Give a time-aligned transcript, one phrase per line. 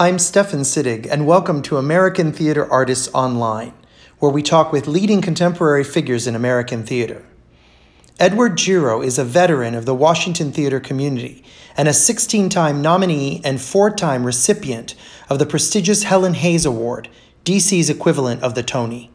[0.00, 3.72] I'm Stefan Sittig, and welcome to American Theater Artists Online,
[4.20, 7.26] where we talk with leading contemporary figures in American theater.
[8.20, 11.42] Edward Gero is a veteran of the Washington theater community
[11.76, 14.94] and a 16 time nominee and four time recipient
[15.28, 17.08] of the prestigious Helen Hayes Award,
[17.44, 19.10] DC's equivalent of the Tony.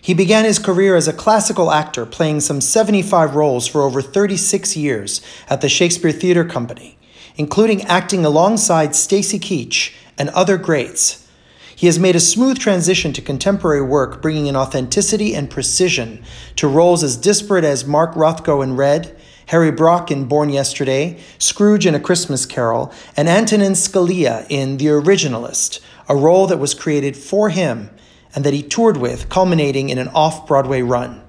[0.00, 4.76] He began his career as a classical actor, playing some 75 roles for over 36
[4.76, 6.98] years at the Shakespeare Theater Company,
[7.40, 11.26] including acting alongside Stacy Keach and other greats.
[11.74, 16.22] He has made a smooth transition to contemporary work, bringing in authenticity and precision
[16.56, 21.86] to roles as disparate as Mark Rothko in Red, Harry Brock in Born Yesterday, Scrooge
[21.86, 25.80] in A Christmas Carol, and Antonin Scalia in The Originalist,
[26.10, 27.88] a role that was created for him
[28.34, 31.22] and that he toured with, culminating in an off Broadway run.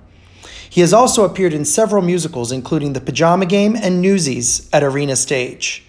[0.69, 5.15] He has also appeared in several musicals, including The Pajama Game and Newsies at Arena
[5.15, 5.85] Stage.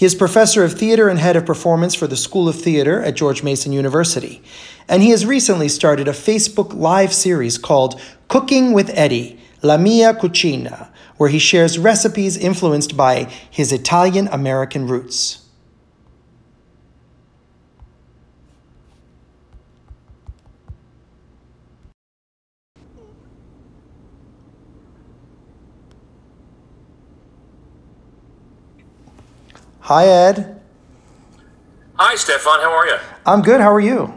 [0.00, 3.16] He is professor of theater and head of performance for the School of Theater at
[3.16, 4.40] George Mason University.
[4.88, 10.14] And he has recently started a Facebook Live series called Cooking with Eddie, La Mia
[10.14, 15.44] Cucina, where he shares recipes influenced by his Italian American roots.
[29.90, 30.60] Hi, Ed.
[31.96, 32.60] Hi, Stefan.
[32.60, 32.96] How are you?
[33.26, 33.60] I'm good.
[33.60, 34.14] How are you?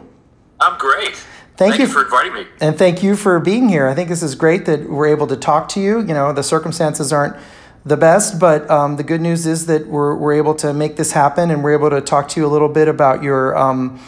[0.60, 1.16] I'm great.
[1.16, 2.46] Thank, Thank you you for inviting me.
[2.60, 3.88] And thank you for being here.
[3.88, 5.98] I think this is great that we're able to talk to you.
[5.98, 7.36] You know, the circumstances aren't
[7.84, 11.10] the best, but um, the good news is that we're, we're able to make this
[11.10, 13.58] happen and we're able to talk to you a little bit about your.
[13.58, 13.98] Um,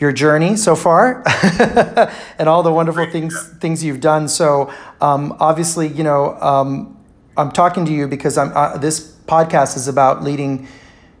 [0.00, 1.24] your journey so far
[2.38, 3.58] and all the wonderful Great, things yeah.
[3.58, 4.28] things you've done.
[4.28, 6.96] So um, obviously, you know, um,
[7.36, 10.68] I'm talking to you because I'm uh, this podcast is about leading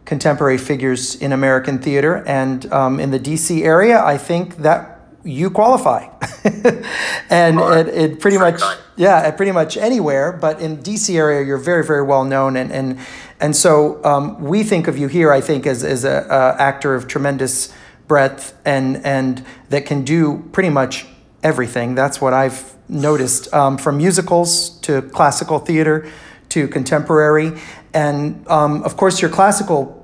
[0.08, 4.02] contemporary figures in American theater and um, in the DC area.
[4.02, 6.08] I think that you qualify,
[7.28, 7.86] and right.
[7.86, 8.62] it, it pretty much
[8.96, 10.32] yeah, at pretty much anywhere.
[10.32, 12.98] But in DC area, you're very very well known, and and
[13.38, 15.30] and so um, we think of you here.
[15.30, 17.72] I think as as a, a actor of tremendous
[18.08, 21.06] breadth and and that can do pretty much
[21.42, 21.94] everything.
[21.94, 26.10] That's what I've noticed um, from musicals to classical theater
[26.48, 27.52] to contemporary,
[27.92, 29.97] and um, of course your classical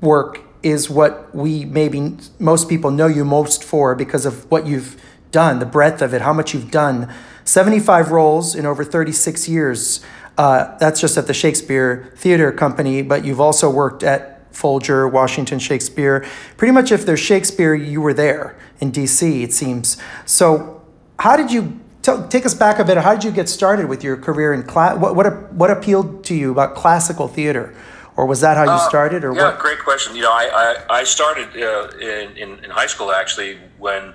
[0.00, 5.00] work is what we maybe most people know you most for because of what you've
[5.30, 7.12] done, the breadth of it, how much you've done.
[7.44, 10.04] 75 roles in over 36 years.
[10.36, 15.58] Uh, that's just at the Shakespeare Theater Company, but you've also worked at Folger, Washington
[15.58, 16.26] Shakespeare.
[16.56, 19.96] Pretty much, if there's Shakespeare, you were there in DC, it seems.
[20.26, 20.82] So,
[21.18, 22.96] how did you tell, take us back a bit?
[22.98, 24.98] How did you get started with your career in class?
[24.98, 27.74] What, what, what appealed to you about classical theater?
[28.20, 29.24] Or was that how you started?
[29.24, 29.58] Or Yeah, what?
[29.58, 30.14] great question.
[30.14, 34.12] You know, I I, I started uh, in, in in high school actually when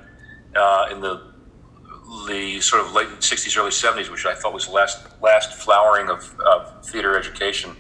[0.56, 1.34] uh, in the
[2.28, 6.10] the sort of late '60s, early '70s, which I thought was the last last flowering
[6.10, 7.76] of, of theater education,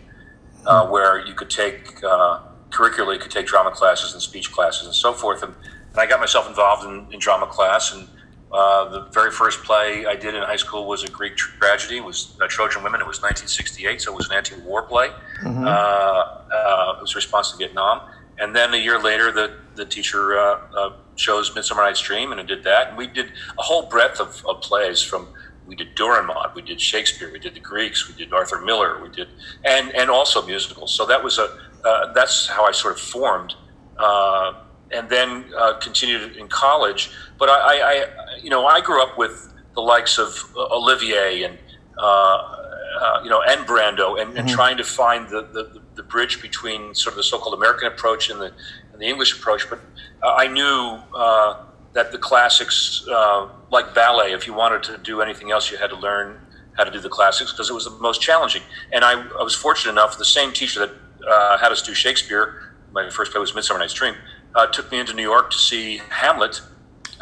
[0.65, 2.39] uh, where you could take uh,
[2.71, 5.43] curricularly, you could take drama classes and speech classes and so forth.
[5.43, 5.53] And,
[5.91, 7.93] and I got myself involved in, in drama class.
[7.93, 8.07] And
[8.55, 11.97] uh, the very first play I did in high school was a Greek tragedy.
[11.97, 13.01] It was uh, Trojan Women.
[13.01, 15.09] It was 1968, so it was an anti-war play.
[15.45, 18.01] Uh, uh, it was a response to Vietnam.
[18.37, 22.43] And then a year later, the the teacher uh, chose Midsummer Night's Dream, and I
[22.43, 22.89] did that.
[22.89, 23.27] And we did
[23.57, 25.27] a whole breadth of, of plays from
[25.67, 29.09] we did Dürrenmatt, we did Shakespeare, we did the Greeks, we did Arthur Miller, we
[29.09, 29.27] did
[29.63, 30.93] and and also musicals.
[30.93, 33.53] So that was a uh, that's how I sort of formed,
[33.97, 34.53] uh,
[34.95, 37.11] and then uh, continued in college.
[37.37, 38.05] But I, I, I,
[38.41, 41.57] you know, I grew up with the likes of uh, Olivier and
[41.97, 46.41] uh, uh, you know and Brando, and, and trying to find the, the the bridge
[46.41, 48.51] between sort of the so-called American approach and the
[48.91, 49.69] and the English approach.
[49.69, 49.79] But
[50.23, 50.99] uh, I knew.
[51.13, 55.77] Uh, that the classics, uh, like ballet, if you wanted to do anything else, you
[55.77, 56.37] had to learn
[56.73, 58.61] how to do the classics because it was the most challenging.
[58.91, 60.91] And I, I was fortunate enough, the same teacher that
[61.25, 64.15] uh, had us do Shakespeare, my first play was Midsummer Night's Dream,
[64.55, 66.61] uh, took me into New York to see Hamlet,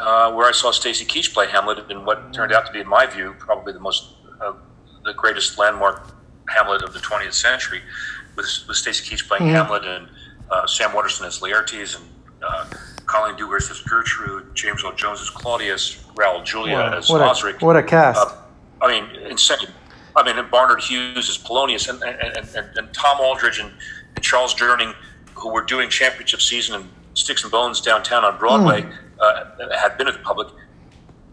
[0.00, 2.88] uh, where I saw Stacy Keach play Hamlet in what turned out to be, in
[2.88, 4.04] my view, probably the most,
[4.40, 4.52] uh,
[5.04, 6.14] the greatest landmark
[6.48, 7.80] Hamlet of the 20th century,
[8.36, 10.08] with, with Stacy Keach playing Hamlet and
[10.50, 12.04] uh, Sam Waterston as Laertes and
[12.42, 12.66] uh,
[13.06, 17.24] Colleen Dewhurst as Gertrude, James Earl Jones as Claudius, Raul Julia Wow, as what a-
[17.30, 17.62] Osric.
[17.62, 18.20] what a cast.
[18.20, 18.36] Uh,
[18.80, 19.58] I mean, insane.
[20.16, 23.72] I mean, and Barnard Hughes as Polonius, and, and, and, and, and Tom Aldredge and,
[24.14, 24.94] and Charles Durning,
[25.34, 28.90] who were doing championship season in Sticks and Bones downtown on Broadway, Hmm.
[29.20, 29.44] uh,
[29.78, 30.48] had been at the public,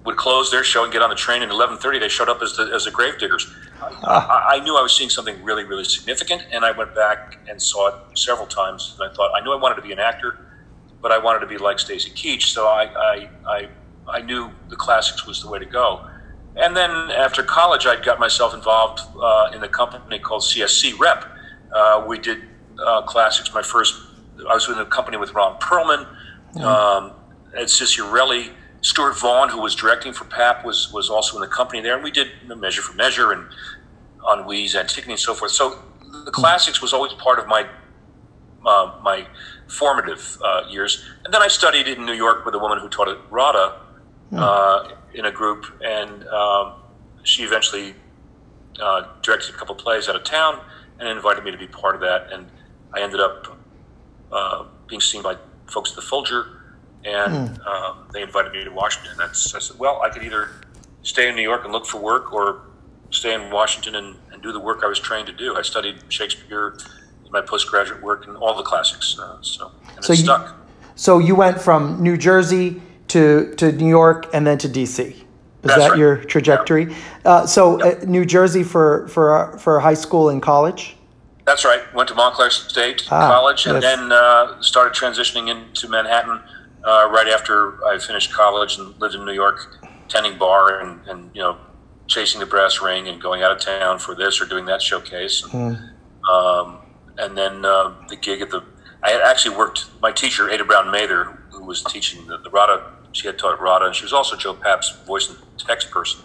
[0.05, 1.43] would close their show and get on the train.
[1.43, 3.51] And 11:30, they showed up as the as the Gravediggers.
[4.03, 4.47] Ah.
[4.49, 7.61] I, I knew I was seeing something really, really significant, and I went back and
[7.61, 8.95] saw it several times.
[8.99, 10.39] And I thought I knew I wanted to be an actor,
[11.01, 13.67] but I wanted to be like Stacy Keach, so I, I, I,
[14.07, 16.05] I knew the classics was the way to go.
[16.55, 21.25] And then after college, I got myself involved uh, in a company called CSC Rep.
[21.73, 22.39] Uh, we did
[22.85, 23.53] uh, classics.
[23.53, 23.93] My first,
[24.49, 26.07] I was in a company with Ron Perlman,
[26.55, 26.61] mm-hmm.
[26.61, 27.13] um,
[27.55, 28.51] Ed Cicciarelli,
[28.81, 32.03] Stuart Vaughan, who was directing for Papp, was was also in the company there, and
[32.03, 33.47] we did Measure for Measure and
[34.23, 35.51] Anouilh's Antigone and so forth.
[35.51, 35.83] So
[36.25, 37.67] the classics was always part of my
[38.65, 39.27] uh, my
[39.67, 41.05] formative uh, years.
[41.25, 43.79] And then I studied in New York with a woman who taught at RADA
[44.33, 46.73] uh, in a group, and um,
[47.23, 47.95] she eventually
[48.79, 50.61] uh, directed a couple plays out of town
[50.99, 52.31] and invited me to be part of that.
[52.31, 52.47] And
[52.93, 53.57] I ended up
[54.31, 55.37] uh, being seen by
[55.67, 56.61] folks at the Folger,
[57.03, 58.11] and mm.
[58.11, 59.13] they invited me to Washington.
[59.17, 60.49] That's I said, well, I could either
[61.03, 62.61] stay in New York and look for work, or
[63.11, 65.55] stay in Washington and, and do the work I was trained to do.
[65.55, 66.77] I studied Shakespeare
[67.25, 69.17] in my postgraduate work and all the classics.
[69.19, 70.55] Uh, so and so you, stuck.
[70.95, 74.99] So you went from New Jersey to, to New York and then to DC.
[74.99, 75.23] Is
[75.61, 75.99] That's that right.
[75.99, 76.85] your trajectory?
[76.85, 76.97] Yeah.
[77.23, 77.91] Uh, so yeah.
[77.91, 80.95] uh, New Jersey for for for high school and college.
[81.45, 81.81] That's right.
[81.93, 83.83] Went to Montclair State ah, College and yes.
[83.83, 86.41] then uh, started transitioning into Manhattan
[86.83, 89.77] uh, right after I finished college and lived in New York,
[90.07, 91.57] tending bar and, and you know
[92.07, 95.43] chasing the brass ring and going out of town for this or doing that showcase.
[95.43, 96.29] And, mm.
[96.29, 96.79] um,
[97.17, 98.63] and then uh, the gig at the
[99.03, 102.83] I had actually worked my teacher Ada Brown Mather, who was teaching the, the RADA.
[103.13, 106.21] She had taught RADA, and she was also Joe Papp's voice and text person,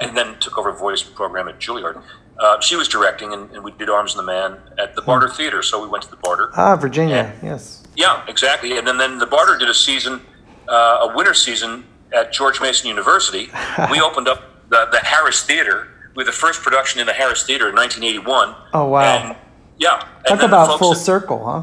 [0.00, 2.02] and then took over a voice program at Juilliard.
[2.38, 5.28] Uh, she was directing, and, and, we did Arms and the Man at the Barter
[5.28, 5.36] hmm.
[5.36, 5.62] Theater.
[5.62, 6.50] So we went to the Barter.
[6.54, 7.82] Ah, Virginia, and, yes.
[7.94, 8.76] Yeah, exactly.
[8.76, 10.20] And then, then the Barter did a season,
[10.68, 13.48] uh, a winter season at George Mason University.
[13.90, 17.68] we opened up the, the Harris Theater with the first production in the Harris Theater
[17.68, 18.54] in 1981.
[18.74, 19.02] Oh wow!
[19.02, 19.36] And
[19.78, 20.06] yeah.
[20.26, 21.62] Talk about full circle, huh?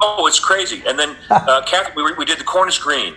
[0.00, 0.82] Oh, it's crazy.
[0.86, 3.14] And then uh, Catherine, we, we did the Corn Is Green,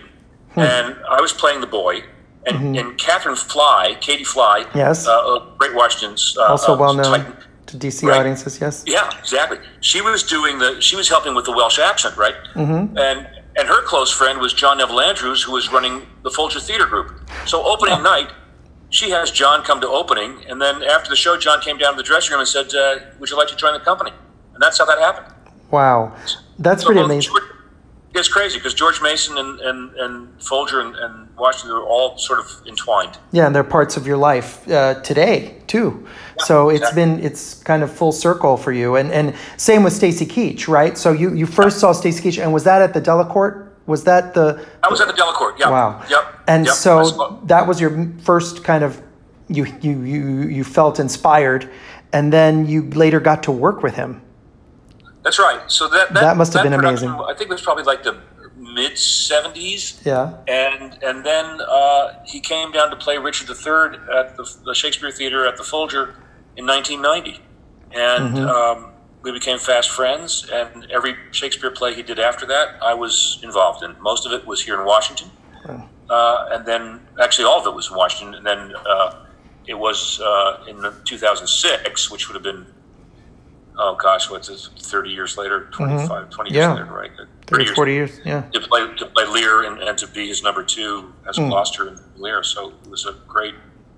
[0.50, 0.60] hmm.
[0.60, 2.04] and I was playing the boy,
[2.46, 2.74] and, mm-hmm.
[2.76, 7.36] and Catherine Fly, Katie Fly, yes, uh, Great Washington's, uh, also uh, well known Titan.
[7.66, 8.20] to DC right?
[8.20, 8.84] audiences, yes.
[8.86, 9.58] Yeah, exactly.
[9.80, 12.34] She was doing the, she was helping with the Welsh accent, right?
[12.54, 12.96] Mm-hmm.
[12.96, 13.28] And
[13.58, 17.26] and her close friend was John Neville Andrews, who was running the Folger Theater Group.
[17.46, 18.02] So opening oh.
[18.02, 18.30] night,
[18.90, 21.96] she has John come to opening, and then after the show, John came down to
[21.96, 24.12] the dressing room and said, uh, "Would you like to join the company?"
[24.56, 25.32] and that's how that happened.
[25.70, 26.16] Wow,
[26.58, 27.34] that's so pretty amazing.
[28.16, 32.38] It's crazy because George Mason and, and, and Folger and, and, Washington are all sort
[32.38, 33.18] of entwined.
[33.30, 36.06] Yeah, and they're parts of your life uh, today too.
[36.38, 37.02] Yeah, so it's exactly.
[37.02, 40.96] been it's kind of full circle for you, and and same with Stacy Keach, right?
[40.96, 41.80] So you you first yeah.
[41.80, 43.68] saw Stacy Keach, and was that at the Delacorte?
[43.84, 44.66] Was that the?
[44.82, 45.58] I was at the Delacorte.
[45.58, 45.68] Yeah.
[45.68, 46.02] Wow.
[46.08, 46.44] Yep.
[46.48, 46.74] And yep.
[46.74, 49.02] so that was your first kind of
[49.48, 51.70] you you you you felt inspired,
[52.14, 54.22] and then you later got to work with him.
[55.26, 55.68] That's right.
[55.68, 57.08] So that that, that must have that been amazing.
[57.08, 58.16] I think it was probably like the
[58.56, 60.06] mid '70s.
[60.06, 60.36] Yeah.
[60.46, 65.10] And and then uh, he came down to play Richard III at the, the, Shakespeare
[65.10, 66.14] Theater at the Folger
[66.56, 67.42] in 1990,
[67.90, 68.46] and mm-hmm.
[68.46, 68.92] um,
[69.22, 70.48] we became fast friends.
[70.52, 74.00] And every Shakespeare play he did after that, I was involved in.
[74.00, 75.28] Most of it was here in Washington,
[76.08, 78.34] uh, and then actually all of it was in Washington.
[78.34, 79.26] And then uh,
[79.66, 82.64] it was uh, in 2006, which would have been
[83.78, 86.30] oh gosh, what's this, 30 years later, 25, mm-hmm.
[86.30, 86.72] 20 years yeah.
[86.72, 87.10] later, right?
[87.46, 88.42] 30, years, 40 years, yeah.
[88.42, 91.48] To play, to play Lear and, and to be his number two as mm.
[91.48, 92.42] Gloucester and Lear.
[92.42, 93.54] So it was a great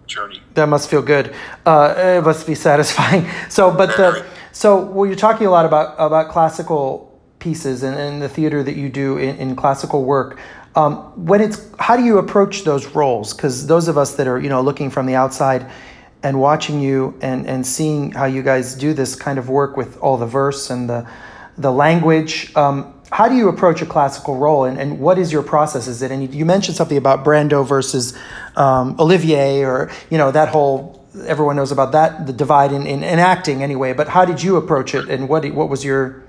[0.07, 0.43] journey.
[0.55, 1.35] That must feel good.
[1.65, 3.29] Uh, it must be satisfying.
[3.49, 8.21] So, but the, so well, you're talking a lot about, about classical pieces and, and
[8.21, 10.39] the theater that you do in, in classical work.
[10.75, 13.33] Um, when it's, how do you approach those roles?
[13.33, 15.71] Because those of us that are, you know, looking from the outside,
[16.23, 19.97] and watching you and, and seeing how you guys do this kind of work with
[19.99, 21.09] all the verse and the
[21.57, 22.55] the language.
[22.57, 25.87] Um, how do you approach a classical role, and, and what is your process?
[25.87, 28.17] Is it and you mentioned something about Brando versus
[28.57, 33.03] um, Olivier, or you know that whole everyone knows about that the divide in, in,
[33.03, 33.93] in, acting anyway.
[33.93, 36.23] But how did you approach it, and what what was your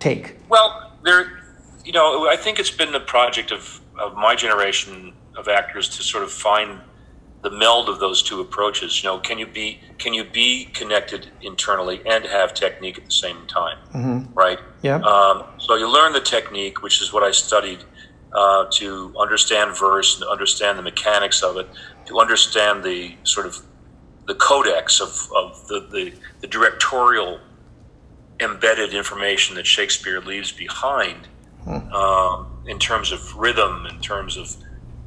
[0.00, 0.36] take?
[0.48, 1.40] Well, there,
[1.84, 6.02] you know, I think it's been the project of of my generation of actors to
[6.02, 6.80] sort of find
[7.42, 9.02] the meld of those two approaches.
[9.02, 13.10] You know, can you be can you be connected internally and have technique at the
[13.10, 13.78] same time?
[13.94, 14.32] Mm-hmm.
[14.32, 14.58] Right.
[14.82, 14.96] Yeah.
[14.96, 17.84] Um, so you learn the technique, which is what I studied
[18.32, 21.68] uh, to understand verse and understand the mechanics of it,
[22.06, 23.62] to understand the sort of
[24.26, 27.40] the codex of, of the, the, the directorial
[28.40, 31.28] embedded information that Shakespeare leaves behind
[31.64, 31.92] hmm.
[31.92, 34.56] um, in terms of rhythm, in terms of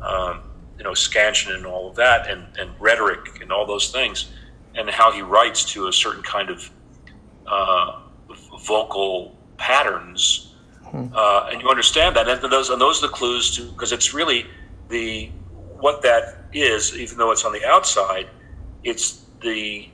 [0.02, 0.42] um,
[0.78, 4.32] you know scansion and all of that, and, and rhetoric and all those things,
[4.76, 6.70] and how he writes to a certain kind of
[7.48, 8.00] uh,
[8.66, 10.56] vocal patterns
[11.14, 14.14] uh, and you understand that, and those and those are the clues to because it's
[14.14, 14.46] really
[14.90, 15.30] the
[15.80, 18.28] what that is, even though it's on the outside,
[18.84, 19.90] it's the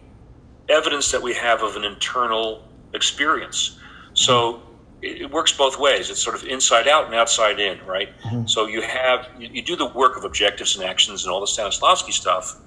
[0.70, 3.80] evidence that we have of an internal experience.
[4.14, 4.62] So
[5.02, 6.10] it, it works both ways.
[6.10, 8.10] It's sort of inside out and outside in, right?
[8.22, 8.48] Mm-hmm.
[8.48, 11.46] So you have you, you, do the work of objectives and actions and all the
[11.46, 12.58] Stanislavski stuff,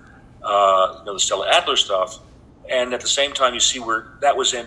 [0.42, 2.18] uh, you know, the Stella Adler stuff,
[2.68, 4.66] and at the same time you see where that was in.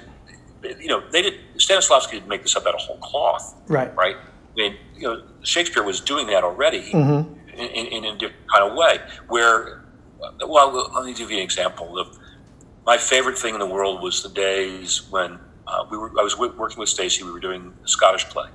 [0.63, 3.95] You know, they did Stanislavski didn't make this up out of whole cloth, right?
[3.95, 4.15] Right.
[4.15, 7.49] I mean, you know, Shakespeare was doing that already mm-hmm.
[7.51, 8.99] in, in, in, a different kind of way.
[9.27, 9.83] Where,
[10.47, 11.99] well, let me give you an example.
[11.99, 12.17] Of,
[12.83, 16.33] my favorite thing in the world was the days when uh, we were, I was
[16.33, 17.23] w- working with Stacy.
[17.23, 18.49] We were doing a Scottish play,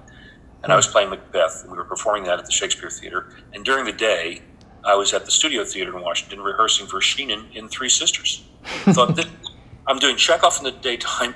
[0.62, 1.62] and I was playing Macbeth.
[1.62, 3.32] And we were performing that at the Shakespeare Theater.
[3.52, 4.42] And during the day,
[4.84, 8.44] I was at the Studio Theater in Washington rehearsing for Sheenen in Three Sisters.
[8.86, 9.28] I thought that
[9.86, 11.34] I'm doing Chekhov in the daytime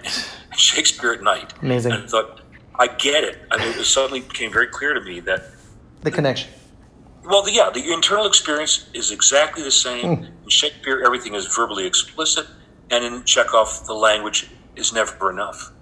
[0.50, 1.52] and Shakespeare at night.
[1.62, 1.92] Amazing.
[1.92, 2.40] And I thought,
[2.78, 3.38] I get it.
[3.50, 5.44] I mean, it suddenly became very clear to me that
[6.02, 6.50] the connection.
[7.24, 10.18] Well, the, yeah, the internal experience is exactly the same.
[10.18, 10.28] Mm.
[10.44, 12.46] In Shakespeare, everything is verbally explicit,
[12.90, 15.72] and in Chekhov, the language is never enough.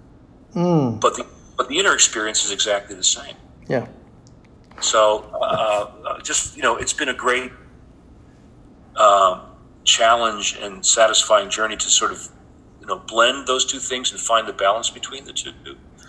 [0.53, 0.99] Mm.
[0.99, 1.25] But the
[1.57, 3.35] but the inner experience is exactly the same.
[3.67, 3.87] Yeah.
[4.81, 7.51] So uh, uh, just you know, it's been a great
[8.97, 9.41] um,
[9.83, 12.29] challenge and satisfying journey to sort of
[12.81, 15.53] you know blend those two things and find the balance between the two.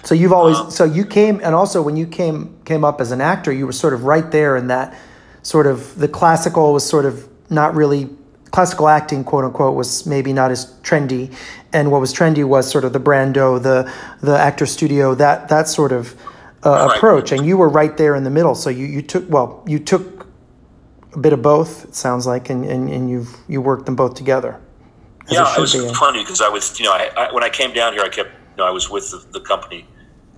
[0.05, 3.13] So you've always um, so you came and also when you came came up as
[3.13, 4.97] an actor, you were sort of right there in that
[5.43, 8.11] sort of the classical was sort of not really
[8.57, 11.31] classical acting, quote unquote, was maybe not as trendy,
[11.75, 15.69] and what was trendy was sort of the Brando, the the actor studio, that that
[15.69, 16.15] sort of
[16.65, 16.97] uh, right.
[16.97, 17.33] approach.
[17.33, 20.27] And you were right there in the middle, so you you took well, you took
[21.13, 21.85] a bit of both.
[21.85, 24.59] It sounds like, and and, and you've you worked them both together.
[25.29, 25.93] Yeah, it was be.
[25.93, 28.31] funny because I was, you know, I, I, when I came down here, I kept,
[28.31, 29.87] you know, I was with the, the company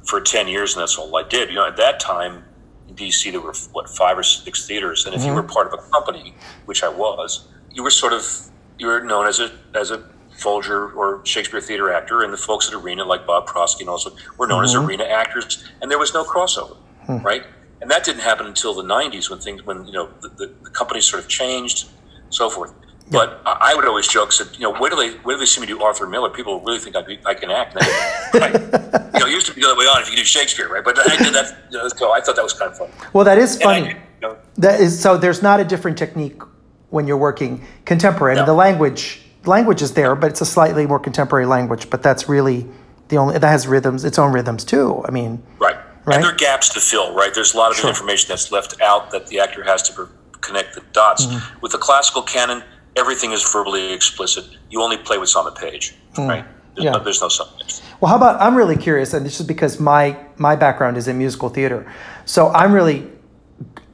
[0.02, 1.50] for ten years, and that's all I did.
[1.50, 2.42] You know, at that time
[2.88, 5.30] in DC, there were what five or six theaters, and if mm-hmm.
[5.30, 6.34] you were part of a company,
[6.64, 7.46] which I was
[7.78, 11.92] you were sort of you were known as a as a Folger or Shakespeare theater
[11.92, 14.78] actor, and the folks at Arena, like Bob Prosky and also, were known mm-hmm.
[14.78, 17.18] as Arena actors, and there was no crossover, hmm.
[17.18, 17.44] right?
[17.80, 20.70] And that didn't happen until the '90s when things, when you know, the, the, the
[20.70, 21.88] companies sort of changed,
[22.30, 22.73] so forth.
[23.11, 23.18] Yeah.
[23.18, 25.61] But I would always joke, said, you know, where do they where do they see
[25.61, 26.30] me do Arthur Miller?
[26.30, 27.75] People really think I, I can act.
[28.35, 28.52] right.
[28.52, 30.85] you know, it used to be the other way on if you do Shakespeare, right?
[30.85, 31.58] But I did that.
[31.70, 32.90] You know, so I thought that was kind of fun.
[33.12, 33.88] Well, that is funny.
[33.88, 35.16] You know, that is so.
[35.16, 36.42] There's not a different technique
[36.90, 38.35] when you're working contemporary.
[38.35, 38.40] No.
[38.40, 41.90] I mean, the language language is there, but it's a slightly more contemporary language.
[41.90, 42.66] But that's really
[43.09, 45.02] the only that has rhythms, its own rhythms too.
[45.07, 45.76] I mean, right.
[46.04, 46.16] Right?
[46.16, 47.35] And there are gaps to fill, right?
[47.35, 47.90] There's a lot of sure.
[47.90, 50.09] information that's left out that the actor has to
[50.40, 51.26] connect the dots.
[51.26, 51.61] Mm-hmm.
[51.61, 52.62] With the classical canon,
[52.97, 54.47] everything is verbally explicit.
[54.71, 56.26] You only play what's on the page, mm.
[56.26, 56.47] right?
[56.75, 56.92] There's, yeah.
[56.92, 57.83] no, there's no subtext.
[58.00, 61.18] Well, how about I'm really curious, and this is because my my background is in
[61.18, 61.92] musical theater,
[62.25, 63.07] so I'm really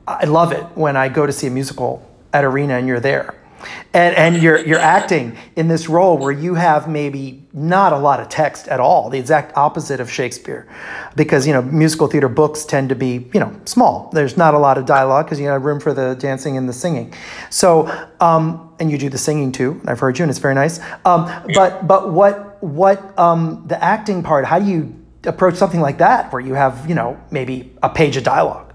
[0.06, 3.34] I love it when I go to see a musical at Arena and you're there.
[3.94, 8.20] And, and you're, you're acting in this role where you have maybe not a lot
[8.20, 10.68] of text at all, the exact opposite of Shakespeare.
[11.16, 14.10] Because, you know, musical theater books tend to be, you know, small.
[14.12, 16.74] There's not a lot of dialogue because you have room for the dancing and the
[16.74, 17.14] singing.
[17.48, 17.88] So,
[18.20, 19.80] um, and you do the singing too.
[19.86, 20.80] I've heard you and it's very nice.
[21.06, 25.98] Um, but, but what, what um, the acting part, how do you approach something like
[25.98, 28.73] that where you have, you know, maybe a page of dialogue?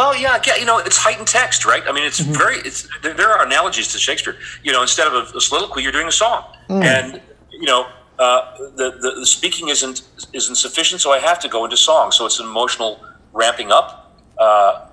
[0.00, 1.82] Well, yeah, you know, it's heightened text, right?
[1.86, 2.32] I mean, it's mm-hmm.
[2.32, 4.34] very, it's there, there, are analogies to Shakespeare.
[4.62, 6.82] You know, instead of a, a soliloquy, you're doing a song, mm.
[6.82, 7.86] and you know,
[8.18, 10.00] uh, the, the, the speaking isn't
[10.32, 12.12] isn't sufficient, so I have to go into song.
[12.12, 13.04] So it's an emotional
[13.34, 14.16] ramping up.
[14.38, 14.86] Uh,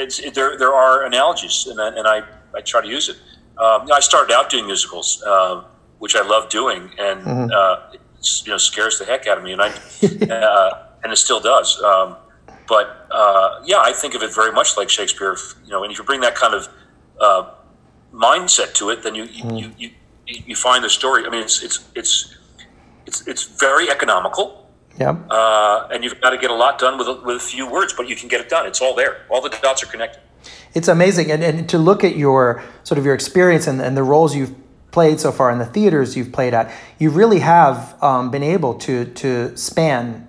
[0.00, 2.22] it's it, there there are analogies, and I, and I,
[2.54, 3.16] I try to use it.
[3.58, 5.64] Um, I started out doing musicals, uh,
[5.98, 7.50] which I love doing, and mm-hmm.
[7.52, 8.00] Uh, it
[8.46, 9.68] you know scares the heck out of me, and I
[10.34, 11.78] uh, and it still does.
[11.82, 12.16] Um,
[12.68, 15.36] but uh, yeah, I think of it very much like Shakespeare.
[15.64, 16.68] You know, and if you bring that kind of
[17.20, 17.50] uh,
[18.12, 19.60] mindset to it, then you you, mm.
[19.60, 19.90] you, you
[20.46, 21.26] you find the story.
[21.26, 22.36] I mean, it's it's it's
[23.06, 24.70] it's it's very economical.
[24.98, 25.16] Yeah.
[25.30, 27.94] Uh, and you've got to get a lot done with a, with a few words,
[27.94, 28.66] but you can get it done.
[28.66, 29.24] It's all there.
[29.30, 30.20] All the dots are connected.
[30.74, 34.02] It's amazing, and and to look at your sort of your experience and, and the
[34.02, 34.54] roles you've
[34.90, 38.74] played so far in the theaters you've played at, you really have um, been able
[38.74, 40.28] to to span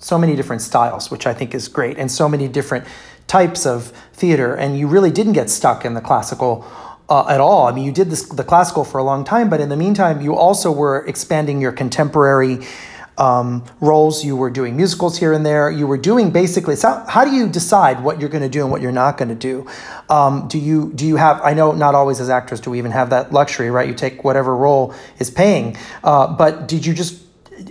[0.00, 2.86] so many different styles, which I think is great, and so many different
[3.28, 4.54] types of theater.
[4.54, 6.66] And you really didn't get stuck in the classical
[7.08, 7.66] uh, at all.
[7.66, 10.20] I mean, you did this, the classical for a long time, but in the meantime,
[10.20, 12.66] you also were expanding your contemporary
[13.18, 14.24] um, roles.
[14.24, 15.70] You were doing musicals here and there.
[15.70, 16.76] You were doing basically.
[16.76, 19.28] So how do you decide what you're going to do and what you're not going
[19.28, 19.68] to do?
[20.08, 21.40] Um, do you do you have?
[21.42, 23.86] I know not always as actors do we even have that luxury, right?
[23.86, 25.76] You take whatever role is paying.
[26.02, 27.22] Uh, but did you just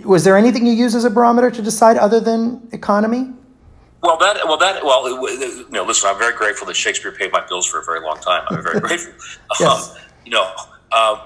[0.04, 3.32] was there anything you use as a barometer to decide other than economy?
[4.02, 7.44] Well, that well that well, you know, listen, I'm very grateful that Shakespeare paid my
[7.46, 8.44] bills for a very long time.
[8.48, 9.12] I'm very grateful.
[9.58, 9.90] yes.
[9.90, 10.50] Um, you know,
[10.92, 11.20] uh,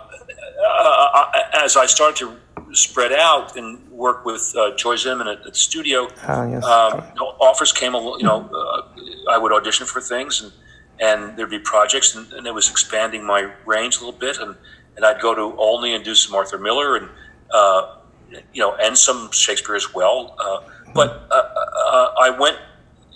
[0.66, 5.54] uh, as I started to spread out and work with uh, Joy at, at the
[5.54, 6.64] studio, Ah, yes.
[6.64, 7.92] um, you know, offers came.
[7.92, 10.52] You know, uh, I would audition for things, and
[11.00, 14.56] and there'd be projects, and, and it was expanding my range a little bit, and
[14.96, 17.08] and I'd go to Olney and do some Arthur Miller, and
[17.52, 17.96] uh,
[18.30, 20.36] you know, and some Shakespeare as well.
[20.38, 20.60] Uh,
[20.94, 22.58] but uh, uh, I went.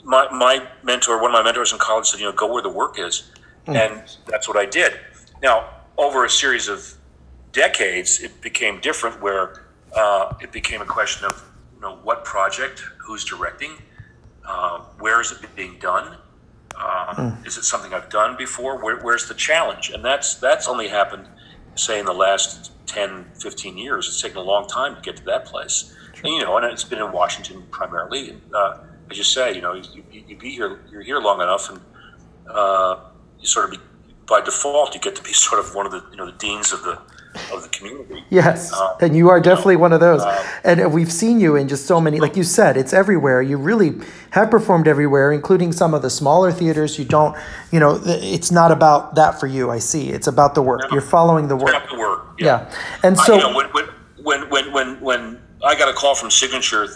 [0.05, 2.71] My, my mentor, one of my mentors in college, said, "You know, go where the
[2.71, 3.31] work is,"
[3.67, 4.99] and that's what I did.
[5.43, 6.95] Now, over a series of
[7.53, 12.81] decades, it became different, where uh, it became a question of, you know, what project,
[12.99, 13.73] who's directing,
[14.47, 16.17] uh, where is it being done,
[16.77, 18.83] uh, is it something I've done before?
[18.83, 19.91] Where, where's the challenge?
[19.91, 21.27] And that's that's only happened,
[21.75, 24.09] say, in the last 10, 15 years.
[24.09, 25.95] It's taken a long time to get to that place.
[26.25, 28.31] And, you know, and it's been in Washington primarily.
[28.31, 28.79] And, uh,
[29.11, 31.81] as you say, you know, you, you, you be here, you're here long enough, and
[32.51, 32.97] uh,
[33.41, 33.79] you sort of be,
[34.27, 36.73] by default, you get to be sort of one of the, you know, the deans
[36.73, 37.01] of the
[37.53, 38.25] of the community.
[38.31, 40.23] Yes, Uh, and you are definitely one of those.
[40.23, 43.41] uh, and we've seen you in just so many, like you said, it's everywhere.
[43.43, 43.95] You really
[44.31, 46.99] have performed everywhere, including some of the smaller theaters.
[46.99, 47.37] You don't,
[47.73, 49.71] you know, it's not about that for you.
[49.71, 50.11] I see.
[50.11, 50.83] It's about the work.
[50.83, 50.89] No.
[50.93, 51.89] You're following the work.
[51.91, 52.27] To work.
[52.39, 52.71] Yeah.
[53.03, 53.67] And I- so, you know, when,
[54.23, 56.87] when, when, when, when, I got a call from Signature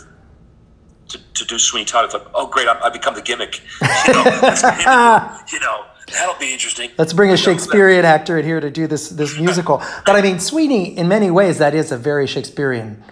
[1.08, 3.60] to, to do Sweeney Todd, I thought, oh, great, I, I become the gimmick.
[4.06, 4.24] You know,
[5.52, 6.90] you know, that'll be interesting.
[6.98, 9.78] let's bring a Shakespearean actor in here to do this this musical.
[10.06, 13.02] But I mean, Sweeney, in many ways, that is a very Shakespearean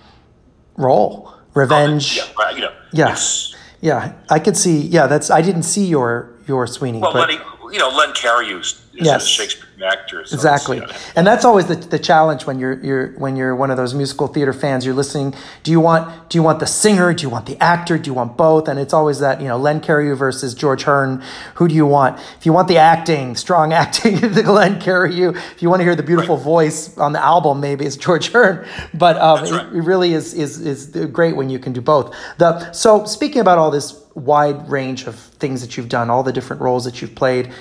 [0.76, 1.32] role.
[1.54, 2.18] Revenge.
[2.20, 3.06] Oh, yeah, right, you know, Yeah.
[3.06, 4.78] it's- Yeah, I could see.
[4.78, 5.30] Yeah, that's.
[5.30, 7.40] I didn't see your your Sweeney, well, but Lenny,
[7.72, 9.26] you know, Len Cariou's is Yes.
[9.26, 10.24] Shakespearean actor.
[10.26, 10.78] so exactly.
[10.78, 13.76] you know, And that's always the, the challenge when you're you're when you're one of
[13.76, 14.84] those musical theater fans.
[14.84, 15.34] You're listening.
[15.62, 17.14] Do you want do you want the singer?
[17.14, 17.98] Do you want the actor?
[17.98, 18.68] Do you want both?
[18.68, 21.22] And it's always that you know Len Cariou versus George Hearn.
[21.54, 22.18] Who do you want?
[22.38, 25.36] If you want the acting, strong acting, the Len Cariou.
[25.36, 28.66] If you want to hear the beautiful voice on the album, maybe it's George Hearn.
[28.92, 32.14] But um, That's it, it really is is is great when you can do both.
[32.38, 36.32] The so speaking about all this wide range of things that you've done, all the
[36.32, 37.52] different roles that you've played.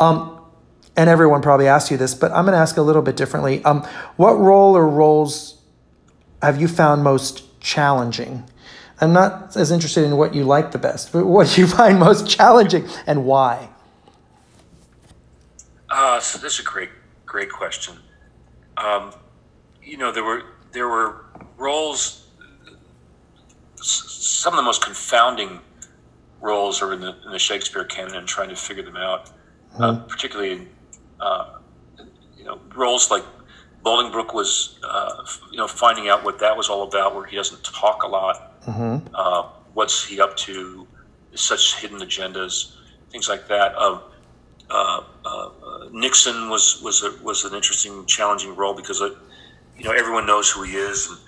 [0.00, 0.37] Um,
[0.98, 3.64] and everyone probably asks you this, but I'm going to ask a little bit differently.
[3.64, 5.62] Um, what role or roles
[6.42, 8.42] have you found most challenging?
[9.00, 12.00] I'm not as interested in what you like the best, but what do you find
[12.00, 13.68] most challenging and why?
[15.88, 16.90] Uh, so this is a great,
[17.24, 17.96] great question.
[18.76, 19.14] Um,
[19.80, 22.26] you know, there were there were roles.
[23.76, 25.60] Some of the most confounding
[26.40, 29.30] roles are in the in the Shakespeare canon, and trying to figure them out.
[29.78, 30.68] Uh, particularly, in,
[31.20, 31.58] uh,
[32.36, 33.24] you know, roles like
[33.84, 37.62] Bolingbroke was, uh, you know, finding out what that was all about, where he doesn't
[37.64, 38.52] talk a lot.
[39.14, 39.42] Uh,
[39.74, 40.86] what's he up to?
[41.34, 42.74] Such hidden agendas,
[43.10, 43.76] things like that.
[43.76, 44.00] Um,
[44.70, 45.50] uh, uh,
[45.92, 49.14] Nixon was was a, was an interesting, challenging role because uh,
[49.76, 51.18] you know everyone knows who he is, and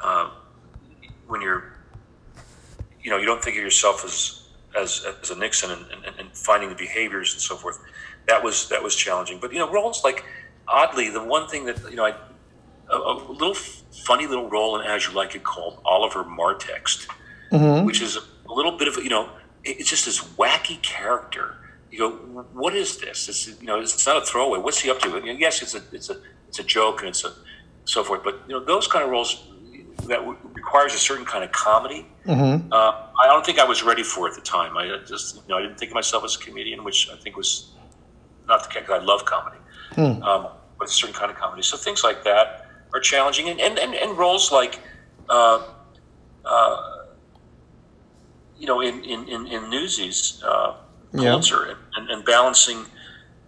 [0.00, 0.30] uh,
[1.28, 1.72] when you're
[3.02, 4.42] you know you don't think of yourself as
[4.78, 7.78] as, as a Nixon and, and, and finding the behaviors and so forth.
[8.26, 9.38] That was that was challenging.
[9.40, 10.24] But you know roles like
[10.68, 12.14] oddly the one thing that you know I
[12.90, 17.06] a, a little funny little role in As You Like It called Oliver Martext,
[17.84, 19.30] which is a little bit of you know
[19.64, 21.56] it- it's just this wacky character.
[21.90, 22.10] You go,
[22.52, 23.28] what is this?
[23.28, 24.58] It's you know it's not a throwaway.
[24.58, 25.16] What's he up to?
[25.16, 26.16] And yes, it's a it's a
[26.48, 27.32] it's a joke and it's a
[27.84, 28.22] so forth.
[28.24, 29.46] But you know those kind of roles
[30.08, 32.06] that w- requires a certain kind of comedy.
[32.72, 34.76] Uh, I don't think I was ready for at the time.
[34.76, 37.36] I just you know I didn't think of myself as a comedian, which I think
[37.36, 37.70] was
[38.48, 38.86] not the case.
[38.86, 39.58] 'cause I love comedy,
[40.22, 41.62] um, but a certain kind of comedy.
[41.62, 44.80] So things like that are challenging, and and, and, and roles like.
[45.28, 45.62] Uh,
[46.44, 46.76] uh,
[48.58, 50.74] you know, in in in, in Newsies, uh.
[51.12, 52.86] Pulitzer, and, and, and balancing.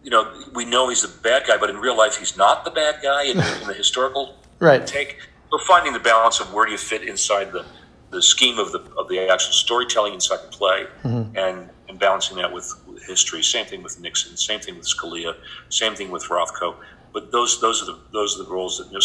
[0.04, 2.70] You know, we know he's the bad guy, but in real life, he's not the
[2.70, 3.24] bad guy.
[3.24, 4.86] In, in the historical Right.
[4.86, 5.18] take,
[5.50, 7.66] so finding the balance of where do you fit inside the,
[8.10, 12.52] the scheme of the of the actual storytelling inside the play, and and balancing that
[12.52, 12.72] with
[13.06, 13.42] history.
[13.42, 14.36] Same thing with Nixon.
[14.36, 15.36] Same thing with Scalia.
[15.68, 16.76] Same thing with Rothko.
[17.12, 18.98] But those those are the those are the roles that you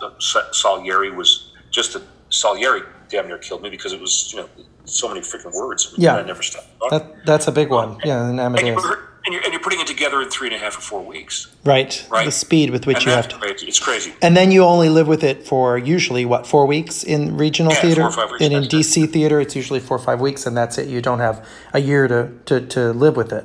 [0.00, 0.12] know,
[0.52, 4.48] Salieri was just a Salieri damn near killed me because it was you know
[4.84, 5.94] so many freaking words.
[5.96, 6.16] Yeah.
[6.16, 6.68] I never stopped.
[6.90, 7.98] That that's a big one.
[8.04, 8.84] Yeah, and, Amadeus.
[9.26, 11.48] And, you're, and you're putting it together in three and a half or four weeks.
[11.64, 12.06] Right.
[12.10, 12.24] Right.
[12.24, 13.36] The speed with which And you have to.
[13.36, 13.66] crazy.
[13.66, 14.14] It's crazy.
[14.22, 17.80] And then you only live with it for usually what four weeks in regional Yeah,
[17.80, 18.62] theater, four or five weeks, and in.
[18.62, 20.88] DC theater it's usually four or five weeks, and that's it.
[20.88, 23.44] You don't have a year to to, to live with it.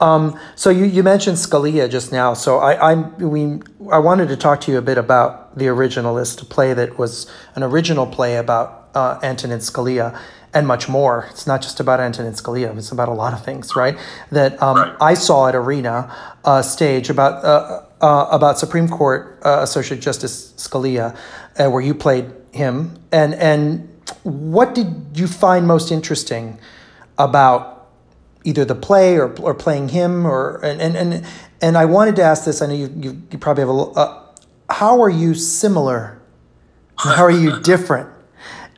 [0.00, 2.32] Um, so you, you mentioned Scalia just now.
[2.34, 3.60] So I I we
[3.92, 7.30] I wanted to talk to you a bit about the Originalist, a play that was
[7.54, 10.18] an original play about uh, Antonin Scalia,
[10.54, 11.26] and much more.
[11.30, 13.98] It's not just about Antonin Scalia; it's about a lot of things, right?
[14.32, 14.96] That um, Right.
[15.00, 20.52] I saw at Arena uh, stage about uh, uh, about Supreme Court uh, Associate Justice
[20.56, 21.16] Scalia,
[21.58, 23.88] uh, where you played him, and and
[24.22, 26.58] what did you find most interesting
[27.18, 27.88] about
[28.44, 31.26] either the play or, or playing him or and, and and
[31.60, 32.62] and I wanted to ask this.
[32.62, 33.78] I know you you, you probably have a.
[33.78, 34.24] Uh,
[34.70, 36.20] how are you similar?
[36.96, 38.10] How are you different?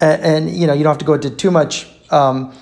[0.00, 2.54] And, and you know you don't have to go into too much um,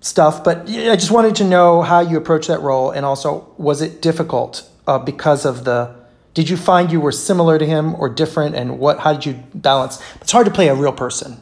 [0.00, 3.82] stuff, but I just wanted to know how you approached that role, and also was
[3.82, 5.94] it difficult uh, because of the.
[6.34, 9.00] Did you find you were similar to him or different, and what?
[9.00, 10.02] How did you balance?
[10.20, 11.40] It's hard to play a real person.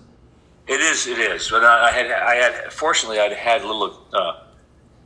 [0.66, 1.07] It is.
[1.07, 1.49] It is.
[1.51, 2.11] But I I had.
[2.11, 2.73] I had.
[2.73, 4.40] Fortunately, I'd had a little uh,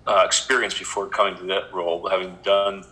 [0.06, 2.84] uh, experience before coming to that role, having done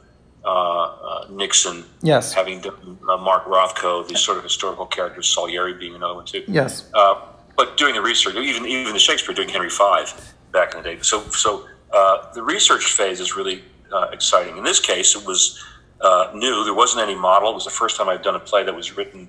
[0.46, 1.84] uh, uh, Nixon.
[2.02, 2.32] Yes.
[2.32, 6.44] Having done uh, Mark Rothko, these sort of historical characters, Salieri being another one too.
[6.46, 6.88] Yes.
[6.94, 7.20] Uh,
[7.56, 10.04] but doing the research, even even the Shakespeare doing Henry V
[10.52, 10.98] back in the day.
[11.02, 14.56] So so uh, the research phase is really uh, exciting.
[14.56, 15.62] In this case, it was
[16.00, 16.64] uh, new.
[16.64, 17.50] There wasn't any model.
[17.50, 19.28] It was the first time I'd done a play that was written,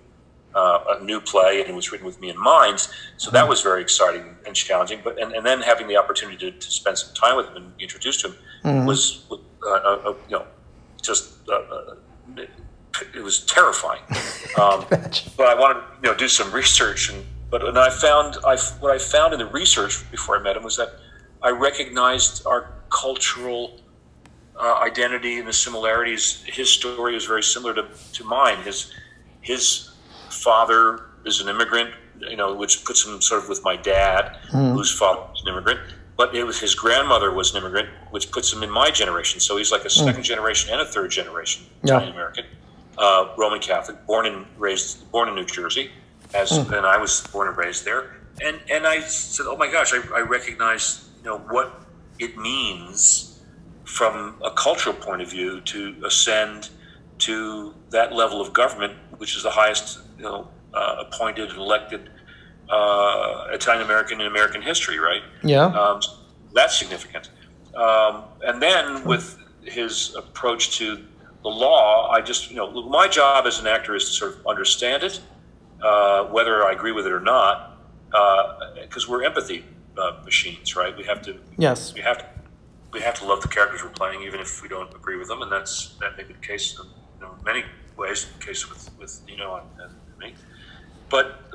[0.54, 2.88] uh, a new play, and it was written with me in mind.
[3.18, 5.02] So that was very exciting and challenging.
[5.04, 7.78] But and, and then having the opportunity to, to spend some time with him and
[7.78, 10.46] be introduced to him was uh, uh, uh, you know
[11.08, 11.50] just.
[11.50, 11.96] Uh, uh,
[12.36, 12.50] it,
[13.16, 14.02] it was terrifying.
[14.58, 18.38] Um, but I wanted to you know do some research and but and I found
[18.44, 20.94] I what I found in the research before I met him was that
[21.44, 23.80] I recognized our cultural
[24.60, 26.44] uh, identity and the similarities.
[26.46, 28.58] His story was very similar to, to mine.
[28.64, 28.92] His
[29.42, 29.92] his
[30.30, 34.38] father is an immigrant, you know, which puts him sort of with my dad,
[34.74, 35.80] whose father was an immigrant.
[36.18, 39.40] But it was his grandmother was an immigrant, which puts him in my generation.
[39.40, 41.98] So he's like a second generation and a third generation Yeah.
[41.98, 42.46] Italian American,
[42.98, 45.92] uh, Roman Catholic, born and raised, born in New Jersey,
[46.34, 48.18] as and I was born and raised there.
[48.44, 51.82] And and I said, oh my gosh, I, I recognize you know what
[52.20, 53.40] it means
[53.86, 56.70] from a cultural point of view to ascend
[57.20, 62.10] to that level of government, which is the highest you know uh, appointed and elected
[62.70, 65.24] uh, Italian American in American history, right?
[65.44, 65.66] Yeah.
[65.66, 66.02] Um,
[66.54, 67.30] that's significant.
[67.76, 71.04] Um, and then with his approach to
[71.44, 74.48] the law, I just, you know, my job as an actor is to sort of
[74.48, 75.22] understand it,
[75.82, 77.78] uh, whether I agree with it or not,
[78.82, 79.64] because we're empathy
[79.98, 80.96] uh, machines, right?
[80.96, 81.94] We have to, yes.
[81.94, 82.26] we have to,
[82.94, 85.42] we have to love the characters we're playing, even if we don't agree with them,
[85.42, 87.64] and that's that may be the case in you know, many
[87.98, 88.26] ways.
[88.26, 90.34] The case with with Nino and, and me,
[91.10, 91.47] but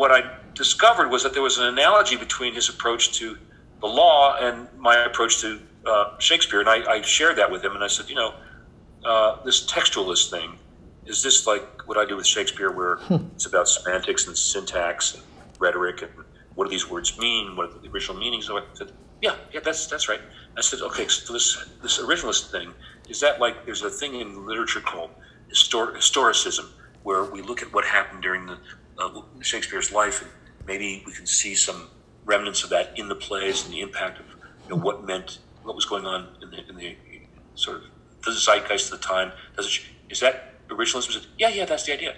[0.00, 0.22] what I
[0.54, 3.36] discovered was that there was an analogy between his approach to
[3.82, 7.74] the law and my approach to uh, Shakespeare, and I, I shared that with him,
[7.74, 8.32] and I said, you know,
[9.04, 10.56] uh, this textualist thing
[11.04, 12.98] is this like what I do with Shakespeare, where
[13.34, 15.22] it's about semantics and syntax and
[15.58, 16.10] rhetoric and
[16.54, 17.56] what do these words mean?
[17.56, 18.64] What are the original meanings of it?
[18.72, 20.20] I said, yeah, yeah, that's that's right.
[20.56, 21.46] I said, okay, so this
[21.82, 22.72] this originalist thing
[23.08, 25.10] is that like there's a thing in literature called
[25.54, 26.66] histor- historicism,
[27.02, 28.58] where we look at what happened during the
[29.40, 30.30] Shakespeare's life, and
[30.66, 31.88] maybe we can see some
[32.24, 34.26] remnants of that in the plays and the impact of
[34.68, 36.96] you know, what meant what was going on in the, in the
[37.54, 37.82] sort of
[38.24, 39.32] the zeitgeist of the time.
[39.56, 41.12] Does it is that originalism?
[41.12, 42.14] Said, yeah, yeah, that's the idea.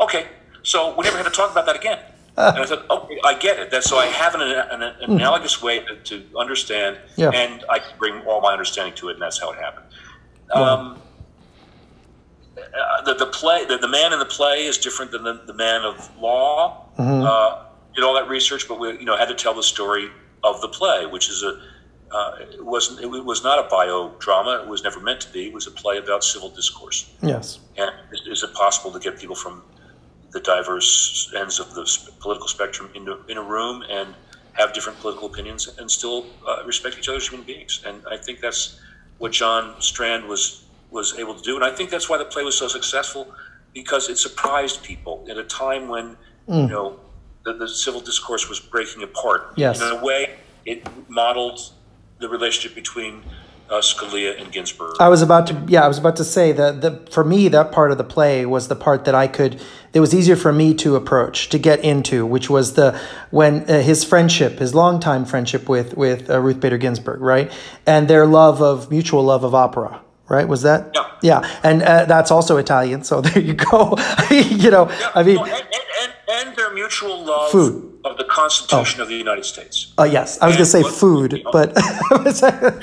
[0.00, 0.26] Okay,
[0.62, 1.98] so we never had to talk about that again.
[2.36, 3.70] And I thought, okay, I get it.
[3.70, 7.30] That so I have an, an, an analogous way to, to understand, Yeah.
[7.34, 9.86] and I can bring all my understanding to it, and that's how it happened.
[10.52, 11.02] Um,
[12.60, 15.54] uh, the, the play, the, the man in the play is different than the, the
[15.54, 16.86] man of law.
[16.98, 20.10] Uh, did all that research, but we, you know, had to tell the story
[20.44, 21.60] of the play, which is a,
[22.12, 24.62] uh, it wasn't, it was not a biodrama.
[24.62, 25.46] It was never meant to be.
[25.46, 27.10] It was a play about civil discourse.
[27.22, 27.60] Yes.
[27.76, 29.62] And is, is it possible to get people from
[30.32, 34.14] the diverse ends of the political spectrum into in a room and
[34.52, 37.82] have different political opinions and still uh, respect each other as human beings?
[37.86, 38.80] And I think that's
[39.18, 41.56] what John Strand was was able to do.
[41.56, 43.32] And I think that's why the play was so successful
[43.72, 46.16] because it surprised people at a time when
[46.48, 46.98] you know
[47.44, 49.52] the, the civil discourse was breaking apart.
[49.56, 49.80] Yes.
[49.80, 51.60] In a way, it modeled
[52.18, 53.22] the relationship between
[53.70, 54.96] uh, Scalia and Ginsburg.
[54.98, 57.70] I was about to, yeah, I was about to say that the, for me, that
[57.70, 59.60] part of the play was the part that I could,
[59.92, 62.98] that was easier for me to approach, to get into, which was the,
[63.30, 67.50] when uh, his friendship, his longtime friendship with, with uh, Ruth Bader Ginsburg, right?
[67.86, 70.48] And their love of, mutual love of opera, right?
[70.48, 70.92] Was that?
[70.94, 71.06] Yeah.
[71.22, 71.60] Yeah.
[71.62, 73.04] And uh, that's also Italian.
[73.04, 73.96] So there you go.
[74.30, 77.98] you know, I mean, No, and, and, and, their mutual love Food.
[78.04, 79.92] of the Constitution of the United States.
[79.98, 81.74] oh, yes, I was going to say what- food, you know, but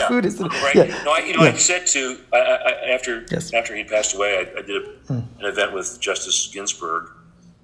[0.08, 0.76] food is, the, Right.
[0.76, 1.04] yeah.
[1.06, 1.52] No, I, you know, Yeah.
[1.52, 3.54] I said to I, I, after Yes.
[3.54, 7.10] After he passed away, I, I did a, an event with Justice Ginsburg,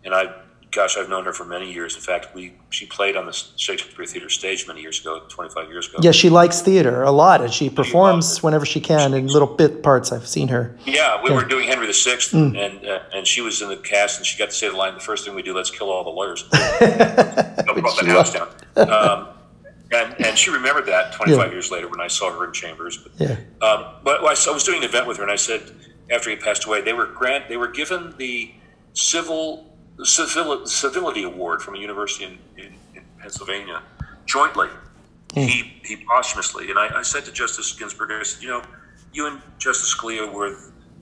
[0.06, 0.34] and I
[0.74, 1.96] gosh, I've known her for many years.
[1.96, 5.88] In fact, we she played on the Shakespeare Theater stage many years ago, 25 years
[5.88, 6.00] ago.
[6.02, 9.84] Yeah, she likes theater a lot, and she performs whenever she can in little bit
[9.84, 10.12] parts.
[10.12, 10.78] I've seen her.
[10.86, 11.36] Yeah, we yeah.
[11.36, 12.58] were doing Henry VI, mm.
[12.58, 14.94] and uh, and she was in the cast, and she got to say the line:
[14.96, 18.50] "The first thing we do, let's kill all the lawyers." no, brought the house down.
[18.76, 19.30] Um,
[19.92, 21.52] and, and she remembered that 25 yeah.
[21.52, 22.98] years later when I saw her in Chambers.
[22.98, 23.38] But, yeah.
[23.62, 25.72] Um, but I was doing an event with her, and I said
[26.10, 28.52] after he passed away, they were grant they were given the
[28.94, 29.73] civil
[30.06, 33.82] civil, civility award from a university in, in, in Pennsylvania
[34.26, 34.70] jointly.
[35.30, 35.48] Mm.
[35.48, 38.62] He he posthumously, and I, I, said to Justice Ginsburg, I said, you know,
[39.14, 40.56] you and Justice Scalia were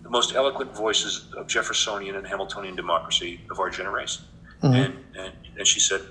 [0.03, 4.23] the most eloquent voices of Jeffersonian and Hamiltonian democracy of our generation.
[4.61, 4.73] Mm-hmm.
[4.73, 6.01] And, and and she said,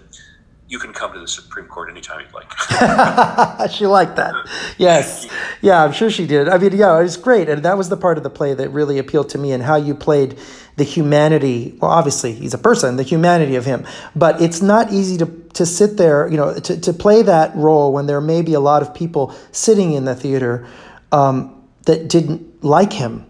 [0.71, 2.49] you can come to the Supreme Court anytime you'd like.
[3.73, 4.33] she liked that.
[4.79, 5.29] Yes.
[5.63, 6.49] Yeah, I'm sure she did.
[6.49, 7.49] I mean, yeah, it was great.
[7.49, 9.75] And that was the part of the play that really appealed to me and how
[9.75, 10.39] you played
[10.77, 11.77] the humanity.
[11.81, 13.85] Well, obviously, he's a person, the humanity of him.
[14.15, 17.93] But it's not easy to, to sit there, you know, to, to play that role
[17.93, 20.69] when there may be a lot of people sitting in the theater
[21.11, 23.27] um, that didn't like him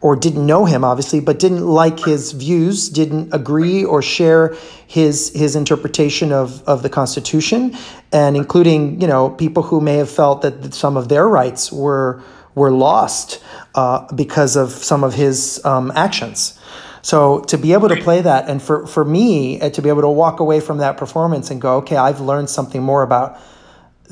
[0.00, 4.54] or didn't know him obviously but didn't like his views didn't agree or share
[4.86, 7.76] his his interpretation of of the constitution
[8.12, 12.22] and including you know people who may have felt that some of their rights were
[12.54, 13.42] were lost
[13.74, 16.58] uh, because of some of his um, actions.
[17.00, 20.02] So to be able to play that and for for me uh, to be able
[20.02, 23.40] to walk away from that performance and go okay i've learned something more about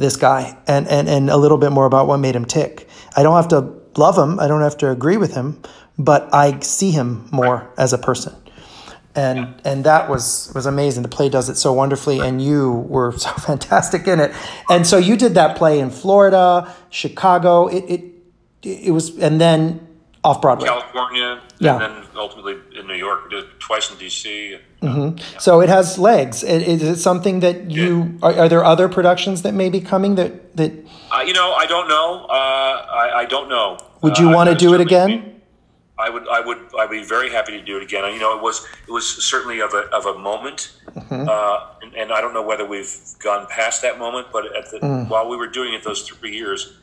[0.00, 2.88] this guy and and and a little bit more about what made him tick.
[3.16, 5.60] I don't have to love him i don't have to agree with him
[6.00, 8.34] but I see him more as a person.
[9.14, 9.72] And yeah.
[9.72, 11.02] and that was was amazing.
[11.02, 14.32] The play does it so wonderfully, and you were so fantastic in it.
[14.70, 17.66] And so you did that play in Florida, Chicago.
[17.66, 18.04] It it
[18.62, 19.86] it was, and then
[20.22, 21.72] off Broadway, California, yeah.
[21.72, 23.24] and then ultimately in New York.
[23.24, 24.60] We did twice in DC.
[24.82, 25.18] Mm-hmm.
[25.18, 25.38] Yeah.
[25.38, 26.42] So it has legs.
[26.42, 28.26] Is it something that you yeah.
[28.26, 28.48] are, are?
[28.48, 30.72] there other productions that may be coming that that?
[31.12, 32.26] Uh, you know, I don't know.
[32.28, 33.78] Uh, I, I don't know.
[34.00, 35.40] Would you uh, want to do it again?
[36.00, 38.10] I would, I would, I'd be very happy to do it again.
[38.14, 41.28] You know, it was, it was certainly of a, of a moment, mm-hmm.
[41.28, 44.28] uh, and, and, I don't know whether we've gone past that moment.
[44.32, 45.08] But at the, mm.
[45.10, 46.78] while we were doing it those three years,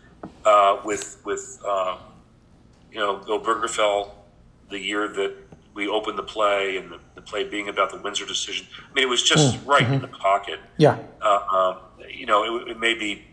[0.45, 1.97] uh, with, with, uh,
[2.91, 4.11] you know, Bill Obergefell,
[4.69, 5.35] the year that
[5.77, 8.65] we opened the play, and the, the, play being about the Windsor decision.
[8.89, 9.67] I mean, it was just mm.
[9.67, 9.93] right mm-hmm.
[9.93, 10.59] in the pocket.
[10.77, 10.97] Yeah.
[11.21, 13.23] Uh, um, you know, it, it may be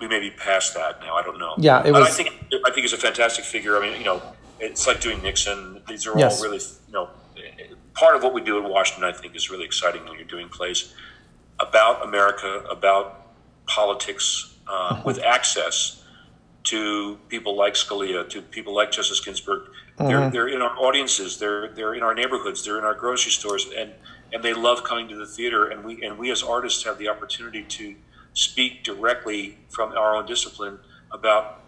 [0.00, 1.14] we may be past that now.
[1.14, 1.54] I don't know.
[1.56, 2.08] Yeah, it was.
[2.08, 2.30] I think
[2.66, 3.78] I think he's a fantastic figure.
[3.78, 4.20] I mean, you know,
[4.58, 5.80] it's like doing Nixon.
[5.88, 6.38] These are yes.
[6.38, 7.08] all really, you know,
[7.94, 9.04] part of what we do in Washington.
[9.04, 10.92] I think is really exciting when you're doing plays
[11.60, 13.28] about America, about
[13.66, 15.06] politics, uh, mm-hmm.
[15.06, 16.02] with access
[16.64, 19.68] to people like Scalia, to people like Justice Ginsburg.
[19.98, 20.08] Mm-hmm.
[20.08, 21.38] They're, they're in our audiences.
[21.38, 22.64] They're they're in our neighborhoods.
[22.64, 23.92] They're in our grocery stores, and
[24.32, 25.68] and they love coming to the theater.
[25.68, 27.94] And we and we as artists have the opportunity to
[28.34, 30.78] speak directly from our own discipline
[31.12, 31.62] about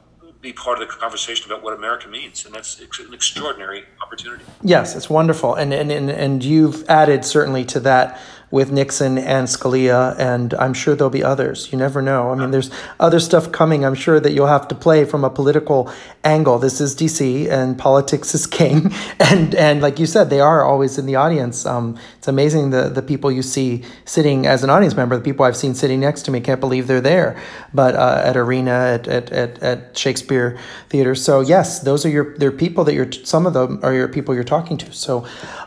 [0.44, 4.44] be part of the conversation about what America means, and that's an extraordinary opportunity.
[4.62, 8.20] Yes, it's wonderful, and and and, and you've added certainly to that
[8.54, 11.72] with Nixon and Scalia, and I'm sure there'll be others.
[11.72, 12.30] You never know.
[12.30, 13.84] I mean, there's other stuff coming.
[13.84, 16.60] I'm sure that you'll have to play from a political angle.
[16.60, 20.98] This is DC, and politics is king, and and like you said, they are always
[20.98, 21.66] in the audience.
[21.66, 25.16] Um, it's amazing the the people you see sitting as an audience member.
[25.16, 27.36] The people I've seen sitting next to me can't believe they're there,
[27.74, 30.56] but uh, at Arena, at, at at at Shakespeare
[30.90, 31.16] Theater.
[31.16, 33.10] So yes, those are your they're people that you're.
[33.10, 34.92] Some of them are your people you're talking to.
[34.92, 35.26] So,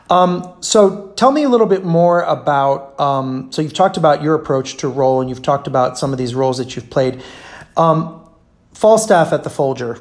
[0.10, 4.36] um, so tell me a little bit more about um, so you've talked about your
[4.36, 7.22] approach to role and you've talked about some of these roles that you've played.
[7.76, 8.24] Um,
[8.74, 10.00] Falstaff at the Folger,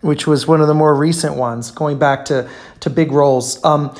[0.00, 2.48] which was one of the more recent ones, going back to,
[2.80, 3.94] to big roles, um,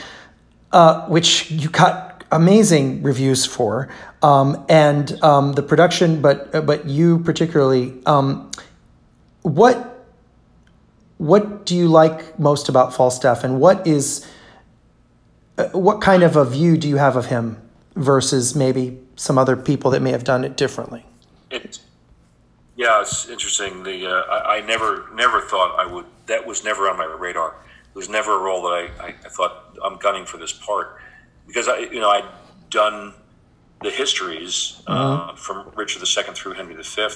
[0.71, 3.89] uh, which you got amazing reviews for.
[4.23, 8.53] Um, and um, the production, but, but you particularly, um,
[9.43, 10.07] what,
[11.19, 14.29] what do you like most about Falstaff and what is, uh,
[15.73, 17.61] what kind of a view do you have of him
[17.95, 21.05] versus maybe some other people that may have done it differently?
[21.51, 21.79] It,
[22.77, 23.83] yeah, it's interesting.
[23.83, 26.07] The uh, I, I, never never thought I would.
[26.27, 27.55] That was never on my radar.
[27.95, 30.99] It was never a role that I, I, I thought I'm gunning for this part
[31.47, 32.29] because I you know I'd
[32.71, 33.13] done
[33.83, 35.31] the histories uh, mm-hmm.
[35.31, 37.09] uh, from Richard II through Henry V,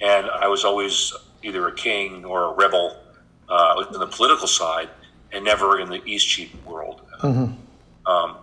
[0.00, 2.96] and I was always either a king or a rebel
[3.48, 4.88] uh, in the political side,
[5.32, 7.02] and never in the Eastcheap world.
[7.20, 8.10] Mm-hmm.
[8.10, 8.36] Um,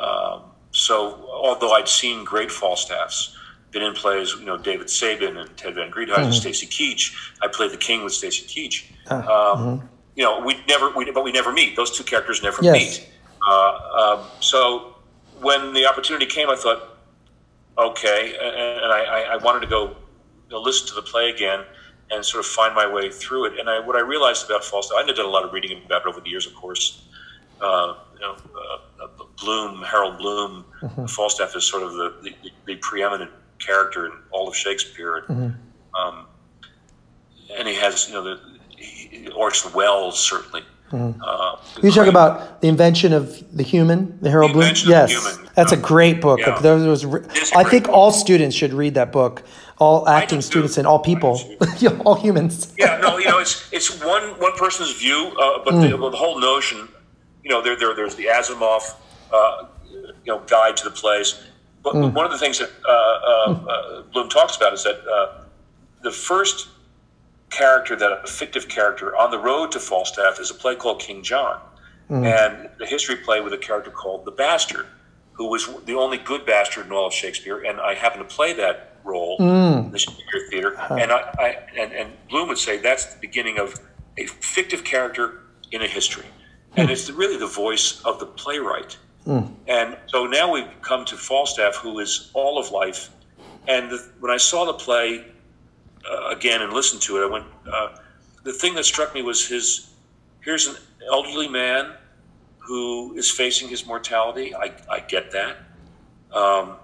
[0.00, 3.36] um, so, although I'd seen great Falstaffs,
[3.70, 6.32] been in plays, you know, David Sabin and Ted van Griethuysen, mm-hmm.
[6.32, 7.32] Stacy Keach.
[7.40, 8.90] I played the King with Stacy Keach.
[9.10, 9.86] Uh, um, mm-hmm.
[10.14, 11.74] You know, we never, we, but we never meet.
[11.76, 12.74] Those two characters never yes.
[12.74, 13.08] meet.
[13.46, 14.94] Uh, um, so,
[15.40, 16.98] when the opportunity came, I thought,
[17.76, 19.96] okay, and I, I wanted to go you
[20.50, 21.64] know, listen to the play again
[22.10, 23.58] and sort of find my way through it.
[23.58, 26.08] And I, what I realized about Falstaff, I did a lot of reading about it
[26.08, 27.08] over the years, of course.
[27.60, 28.36] Uh, know,
[29.02, 29.06] uh,
[29.42, 31.06] Bloom, Harold Bloom, mm-hmm.
[31.06, 32.34] Falstaff is sort of the, the,
[32.66, 35.24] the, preeminent character in all of Shakespeare.
[35.28, 35.50] Mm-hmm.
[36.00, 36.26] Um,
[37.58, 38.40] and he has, you know, the
[38.76, 40.62] he, Orson Welles certainly.
[40.92, 41.20] Mm-hmm.
[41.24, 44.74] Uh, you talk about the invention of the human, the Harold the Bloom.
[44.84, 46.40] Yes, that's a great book.
[46.40, 46.60] Yeah.
[46.60, 47.06] was,
[47.54, 47.94] I think book.
[47.94, 49.42] all students should read that book.
[49.78, 51.40] All acting students and all people,
[52.04, 52.72] all humans.
[52.78, 55.90] yeah, no, you know, it's it's one one person's view, uh, but mm.
[55.90, 56.88] the, the, whole notion,
[57.42, 58.94] you know, there, there there's the Asimov,
[59.32, 61.42] uh, you know, guide to the place.
[61.82, 62.12] But, mm.
[62.12, 65.02] one of the things that uh, uh, uh, Bloom talks about is that
[66.02, 66.68] the first
[67.50, 71.22] character, that a fictive character on the road to Falstaff, is a play called King
[71.22, 71.60] John,
[72.10, 72.24] mm.
[72.24, 74.86] and the history play with a character called the Bastard,
[75.32, 78.52] who was the only good bastard in all of Shakespeare, and I happen to play
[78.54, 79.86] that role mm.
[79.86, 80.96] in the Shakespeare Theater, huh.
[81.00, 83.74] and I, I and, and Bloom would say that's the beginning of
[84.16, 85.40] a fictive character
[85.72, 86.26] in a history,
[86.76, 88.96] and it's really the voice of the playwright.
[89.26, 89.52] Mm.
[89.68, 93.10] And so now we've come to Falstaff, who is all of life.
[93.68, 95.24] And the, when I saw the play,
[96.10, 97.44] uh, again and listened to it, I went.
[97.70, 97.96] Uh,
[98.42, 99.90] the thing that struck me was his.
[100.40, 100.76] Here's an
[101.10, 101.92] elderly man
[102.58, 104.54] who is facing his mortality.
[104.54, 105.58] I, I get that,
[106.32, 106.76] um,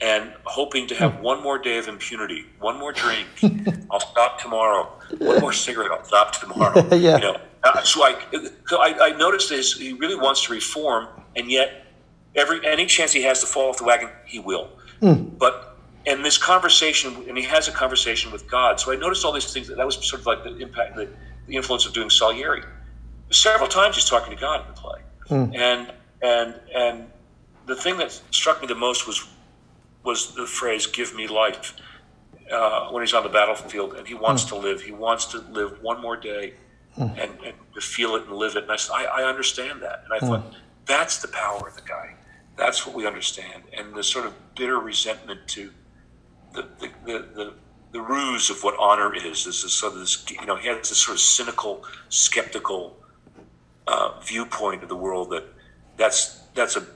[0.00, 3.26] and hoping to have one more day of impunity, one more drink.
[3.90, 4.92] I'll stop tomorrow.
[5.18, 5.90] One more cigarette.
[5.90, 6.86] I'll stop tomorrow.
[6.94, 7.16] yeah.
[7.16, 8.16] You know, uh, so I,
[8.72, 9.74] I, I noticed this.
[9.74, 11.86] He really wants to reform, and yet
[12.34, 14.70] every any chance he has to fall off the wagon, he will.
[15.02, 15.38] Mm.
[15.38, 18.80] But and this conversation, and he has a conversation with God.
[18.80, 19.68] So I noticed all these things.
[19.68, 21.08] That, that was sort of like the impact, the,
[21.46, 22.62] the influence of doing Salieri.
[23.30, 25.56] Several times he's talking to God in the play, mm.
[25.56, 25.92] and
[26.22, 27.06] and and
[27.66, 29.28] the thing that struck me the most was
[30.02, 31.74] was the phrase "Give me life."
[32.50, 34.48] Uh, when he's on the battlefield and he wants mm.
[34.48, 36.54] to live, he wants to live one more day
[36.98, 37.10] mm.
[37.10, 38.64] and, and, to feel it and live it.
[38.64, 40.02] And I said, I, I understand that.
[40.04, 40.56] And I thought, hmm.
[40.86, 42.14] that's the power of the guy.
[42.56, 43.62] That's what we understand.
[43.72, 45.70] And the sort of bitter resentment to
[46.52, 47.54] the, the, the, the,
[47.92, 49.44] the ruse of what honor is.
[49.44, 52.96] This is sort of this, you know, he has this sort of cynical, skeptical
[53.86, 55.44] uh, viewpoint of the world that
[55.96, 56.86] that's that's a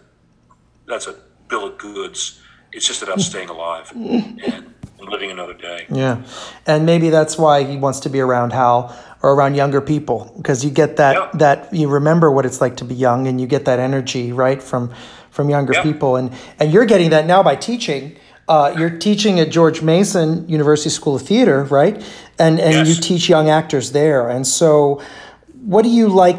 [0.87, 1.16] that's a
[1.48, 2.40] bill of goods.
[2.72, 4.73] It's just about staying alive and
[5.06, 5.86] living another day.
[5.90, 6.22] Yeah,
[6.66, 10.64] and maybe that's why he wants to be around Hal or around younger people because
[10.64, 11.30] you get that yeah.
[11.34, 14.62] that you remember what it's like to be young and you get that energy right
[14.62, 14.92] from
[15.30, 15.82] from younger yeah.
[15.82, 18.16] people and and you're getting that now by teaching
[18.48, 21.94] uh, you're teaching at George Mason University School of Theater, right?
[22.38, 22.88] And and yes.
[22.88, 24.28] you teach young actors there.
[24.28, 25.02] And so,
[25.64, 26.38] what do you like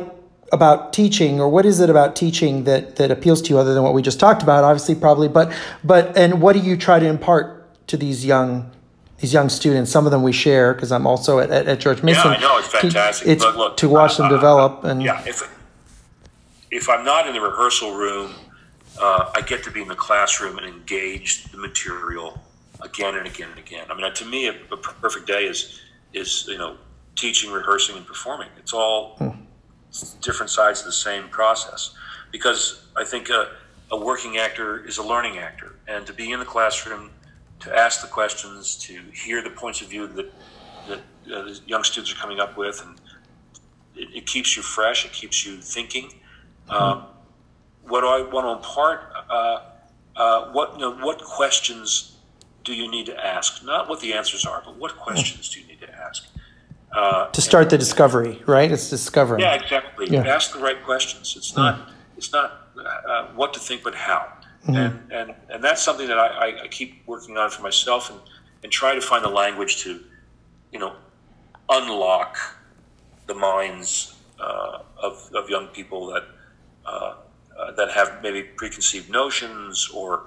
[0.51, 3.81] about teaching, or what is it about teaching that that appeals to you, other than
[3.81, 4.63] what we just talked about?
[4.63, 5.51] Obviously, probably, but
[5.83, 7.54] but and what do you try to impart
[7.87, 8.71] to these young
[9.17, 9.91] these young students?
[9.91, 12.31] Some of them we share because I'm also at, at, at, George Mason.
[12.31, 13.27] Yeah, I know it's fantastic.
[13.27, 15.23] It's look, look, to watch uh, them develop and yeah.
[15.25, 15.51] If
[16.71, 18.33] if I'm not in the rehearsal room
[18.99, 22.39] uh, I get to be in the classroom and engage the material
[22.81, 23.85] again and again and again.
[23.89, 25.81] I mean, to me, a, a perfect day is
[26.13, 26.77] is you know
[27.15, 28.49] teaching, rehearsing, and performing.
[28.57, 29.29] It's all hmm.
[30.21, 31.93] different sides of the same process.
[32.31, 33.51] Because I think a,
[33.91, 37.11] a working actor is a learning actor, and to be in the classroom,
[37.61, 40.31] to ask the questions, to hear the points of view that
[40.87, 40.99] that
[41.33, 42.99] uh, young students are coming up with, and
[43.95, 45.05] it, it, keeps you fresh.
[45.05, 46.11] It keeps you thinking.
[46.69, 46.75] Hmm.
[46.75, 47.05] Um,
[47.87, 49.59] what I want to impart, uh,
[50.15, 52.17] uh, what you know, what questions
[52.63, 53.63] do you need to ask?
[53.63, 56.27] Not what the answers are, but what questions do you need to ask?
[56.91, 58.71] Uh, to start and, the discovery, right?
[58.71, 59.41] It's discovering.
[59.41, 60.07] Yeah, exactly.
[60.09, 60.27] Yeah.
[60.27, 61.35] Ask the right questions.
[61.35, 61.61] It's hmm.
[61.61, 61.91] not.
[62.17, 64.31] It's not uh, what to think, but how.
[64.67, 64.75] Mm-hmm.
[64.75, 68.19] And and and that's something that I, I keep working on for myself, and
[68.63, 69.99] and try to find the language to,
[70.71, 70.95] you know,
[71.69, 72.37] unlock
[73.27, 76.23] the minds uh, of of young people that
[76.85, 77.15] uh,
[77.57, 80.23] uh, that have maybe preconceived notions or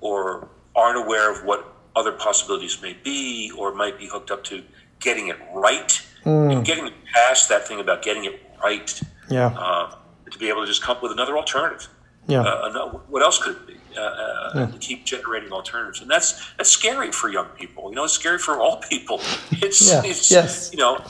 [0.00, 4.64] or aren't aware of what other possibilities may be or might be hooked up to
[5.00, 6.00] getting it right.
[6.24, 6.52] Mm.
[6.52, 9.48] and getting past that thing about getting it right yeah.
[9.58, 9.92] uh,
[10.30, 11.88] to be able to just come up with another alternative.
[12.28, 12.42] Yeah.
[12.42, 14.66] Uh, what else could it be uh, uh, yeah.
[14.66, 18.38] to keep generating alternatives and that's that's scary for young people you know it's scary
[18.38, 19.20] for all people
[19.52, 20.02] it's, yeah.
[20.04, 20.70] it's yes.
[20.72, 21.02] you know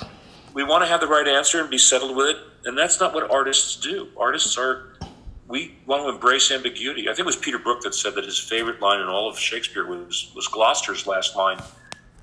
[0.54, 3.14] we want to have the right answer and be settled with it and that's not
[3.14, 4.92] what artists do artists are
[5.52, 7.02] we want to embrace ambiguity.
[7.02, 9.38] I think it was Peter Brook that said that his favorite line in all of
[9.38, 11.60] Shakespeare was was Gloucester's last line,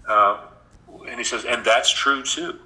[0.07, 0.39] uh,
[1.07, 2.57] and he says, "And that's true too."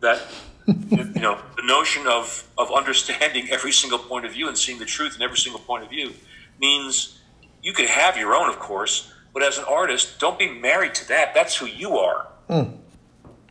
[0.00, 0.22] That
[0.66, 4.86] you know the notion of of understanding every single point of view and seeing the
[4.86, 6.14] truth in every single point of view
[6.60, 7.18] means
[7.62, 11.08] you could have your own, of course, but as an artist, don't be married to
[11.08, 11.34] that.
[11.34, 12.28] That's who you are.
[12.48, 12.76] Mm.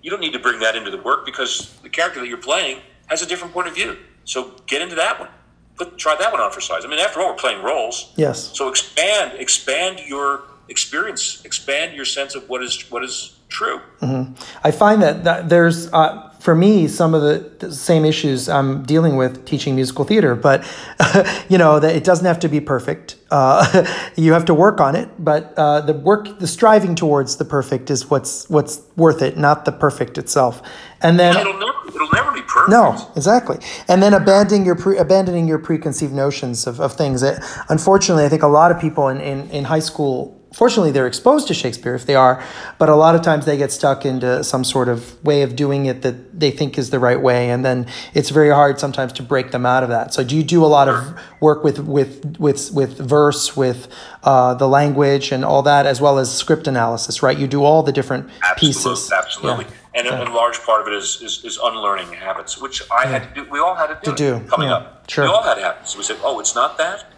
[0.02, 2.80] You don't need to bring that into the work because the character that you're playing
[3.08, 3.97] has a different point of view.
[4.26, 5.30] So get into that one.
[5.76, 6.86] Put try that one on for size.
[6.86, 8.14] I mean, after all, we're playing roles.
[8.16, 8.56] Yes.
[8.58, 13.82] So expand expand your experience, expand your sense of what is what is true.
[14.02, 14.34] Mm-hmm.
[14.64, 18.82] I find that, that there's uh, for me some of the, the, same issues I'm
[18.82, 20.66] dealing with teaching musical theater, but
[21.50, 23.18] you know that it doesn't have to be perfect.
[23.30, 23.86] Uh,
[24.16, 27.92] you have to work on it, but uh, the work, the striving towards the perfect
[27.92, 30.64] is what's what's worth it, not the perfect itself.
[31.04, 32.72] And then it'll never, it'll never be perfect.
[32.72, 33.60] No, exactly.
[33.88, 37.22] And then abandoning your pre, abandoning your preconceived notions of, of things.
[37.22, 41.08] That, unfortunately, I think a lot of people in, in, in high school fortunately they're
[41.08, 42.43] exposed to Shakespeare if they are,
[42.78, 45.86] but a lot of times they get stuck into some sort of way of doing
[45.86, 49.24] it that they think is the right way, and then it's very hard sometimes to
[49.24, 50.14] break them out of that.
[50.14, 53.88] So do you do a lot of work with with with with verse, with
[54.24, 57.38] uh, the language, and all that, as well as script analysis, right?
[57.38, 59.12] You do all the different absolutely, pieces.
[59.12, 59.66] Absolutely.
[59.66, 59.72] Yeah.
[59.93, 60.30] And a, yeah.
[60.30, 63.10] large part of it is, is, is unlearning habits, which I yeah.
[63.10, 63.52] had to do.
[63.52, 64.47] We all had to do, to do.
[64.47, 65.10] coming up.
[65.10, 65.26] Sure.
[65.26, 65.97] We all had habits.
[65.97, 67.12] We said, "Oh, it's not that."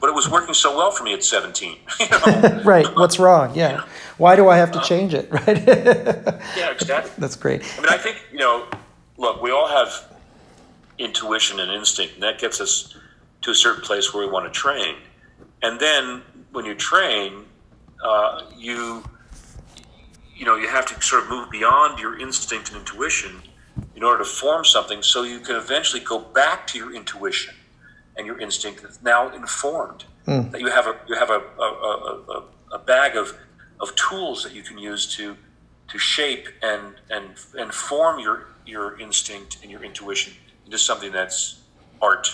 [0.00, 1.76] But it was working so well for me at 17.
[2.00, 2.62] You know?
[2.64, 2.86] right.
[2.96, 3.54] What's wrong?
[3.54, 3.84] Yeah.
[4.16, 5.30] Why do I have to change it?
[5.40, 5.66] Right.
[6.56, 7.12] yeah, exactly.
[7.18, 7.62] That's great.
[7.78, 8.66] I mean, I think, you know,
[9.16, 10.10] look, we all have
[10.98, 12.96] intuition and instinct, and that gets us
[13.42, 14.96] to a certain place where we want to train.
[15.62, 16.22] And then
[16.52, 17.44] when you train,
[18.02, 19.04] uh, you,
[20.36, 23.42] you know, you have to sort of move beyond your instinct and intuition
[23.94, 27.54] in order to form something so you can eventually go back to your intuition
[28.20, 30.04] and your instinct is now informed.
[30.26, 30.50] Mm.
[30.52, 31.68] That you have a you have a, a,
[32.36, 33.34] a, a, bag of,
[33.80, 35.34] of tools that you can use to
[35.88, 40.34] to shape and and and form your your instinct and your intuition
[40.66, 41.62] into something that's
[42.02, 42.28] art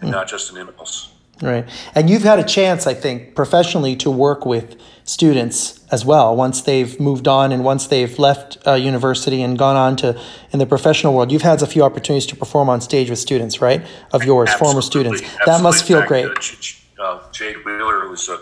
[0.00, 0.12] and mm.
[0.12, 1.12] not just an impulse.
[1.40, 1.68] Right.
[1.94, 6.62] And you've had a chance, I think, professionally to work with students as well once
[6.62, 10.20] they've moved on and once they've left uh, university and gone on to
[10.50, 11.30] in the professional world.
[11.30, 13.86] You've had a few opportunities to perform on stage with students, right?
[14.12, 15.22] Of yours, absolutely, former students.
[15.22, 15.46] Absolutely.
[15.46, 16.26] That must feel fact, great.
[16.98, 18.40] Uh, uh, Jade Wheeler, who's a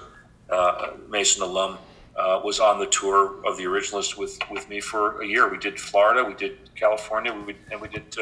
[0.50, 1.78] uh, Mason alum,
[2.16, 5.50] uh, was on the tour of the Originalist with, with me for a year.
[5.50, 8.16] We did Florida, we did California, we, and we did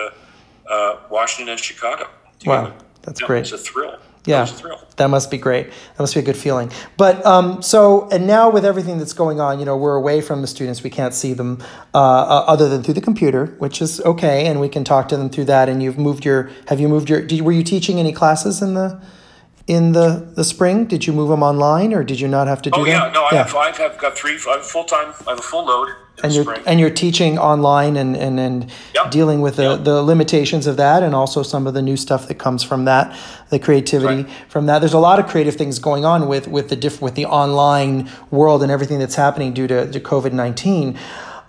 [0.68, 2.08] uh, Washington and Chicago.
[2.40, 2.70] Together.
[2.70, 3.40] Wow, that's great.
[3.40, 3.98] It's a thrill.
[4.26, 4.48] Yeah,
[4.96, 5.66] that must be great.
[5.68, 6.70] That must be a good feeling.
[6.96, 10.40] But um, so, and now with everything that's going on, you know, we're away from
[10.40, 10.82] the students.
[10.82, 11.62] We can't see them
[11.92, 15.18] uh, uh, other than through the computer, which is okay, and we can talk to
[15.18, 15.68] them through that.
[15.68, 17.20] And you've moved your, have you moved your?
[17.20, 18.98] Did, were you teaching any classes in the
[19.66, 20.86] in the the spring?
[20.86, 22.90] Did you move them online, or did you not have to do oh, that?
[22.90, 24.34] yeah, no, I've, I have got three.
[24.34, 25.14] I full time.
[25.26, 25.88] I have a full load
[26.22, 26.62] and you're spring.
[26.66, 29.10] and you're teaching online and and, and yep.
[29.10, 29.84] dealing with the, yep.
[29.84, 33.16] the limitations of that and also some of the new stuff that comes from that
[33.50, 34.32] the creativity right.
[34.48, 37.14] from that there's a lot of creative things going on with with the diff, with
[37.14, 40.96] the online world and everything that's happening due to, to covid-19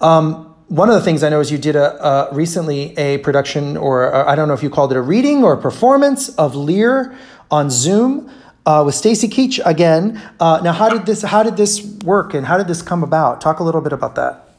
[0.01, 3.77] um, one of the things I know is you did a, a recently a production,
[3.77, 7.15] or I don't know if you called it a reading or a performance of Lear
[7.51, 8.29] on Zoom
[8.65, 10.21] uh, with Stacy Keach again.
[10.39, 13.41] Uh, now, how did this how did this work, and how did this come about?
[13.41, 14.49] Talk a little bit about that.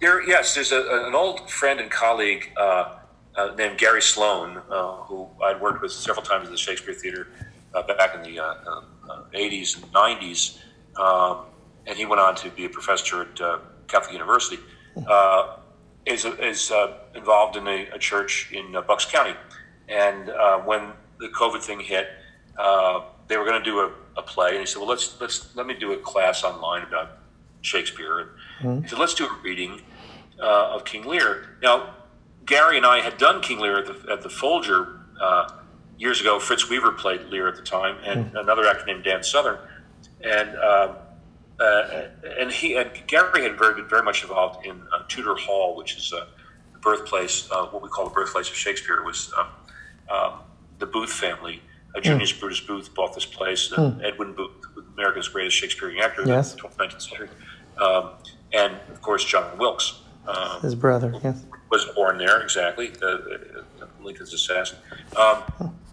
[0.00, 2.96] There, yes, there's a, an old friend and colleague uh,
[3.36, 7.28] uh, named Gary Sloan, uh, who I'd worked with several times at the Shakespeare Theater
[7.74, 8.36] uh, back in the
[9.32, 10.58] 80s uh, and 90s.
[10.98, 11.46] Um,
[11.86, 13.36] and he went on to be a professor at
[13.88, 14.58] Catholic University.
[16.06, 16.72] is is
[17.14, 19.34] involved in a, a church in Bucks County.
[19.88, 20.30] And
[20.66, 22.08] when the COVID thing hit,
[23.26, 25.66] they were going to do a, a play, and he said, "Well, let's let's let
[25.66, 27.18] me do a class online about
[27.62, 28.28] Shakespeare." And
[28.60, 28.82] mm-hmm.
[28.82, 29.80] he said, "Let's do a reading."
[30.40, 31.56] uh, of King Lear.
[31.62, 31.94] Now,
[32.46, 35.48] Gary and I had done King Lear at the, at the Folger uh,
[35.98, 36.38] years ago.
[36.38, 38.40] Fritz Weaver played Lear at the time, and mm.
[38.40, 39.58] another actor named Dan Southern.
[40.22, 40.96] And um,
[41.60, 42.08] uh,
[42.38, 45.96] and he and Gary had very been very much involved in uh, Tudor Hall, which
[45.96, 46.26] is uh,
[46.72, 48.96] the birthplace, uh, what we call the birthplace of Shakespeare.
[48.96, 49.46] It was um,
[50.10, 50.32] um,
[50.84, 51.62] the Booth family.
[51.94, 52.40] Uh, Junius mm.
[52.40, 53.68] Brutus Booth bought this place.
[53.68, 54.04] Mm.
[54.04, 54.52] Edwin Booth,
[54.94, 56.52] America's greatest Shakespearean actor yes.
[56.52, 57.28] in the 19th century,
[57.78, 58.10] um,
[58.52, 60.00] and of course John Wilkes.
[60.26, 61.44] Um, His brother, yes.
[61.70, 64.78] Was born there, exactly, the, the Lincoln's assassin.
[65.16, 65.42] Um,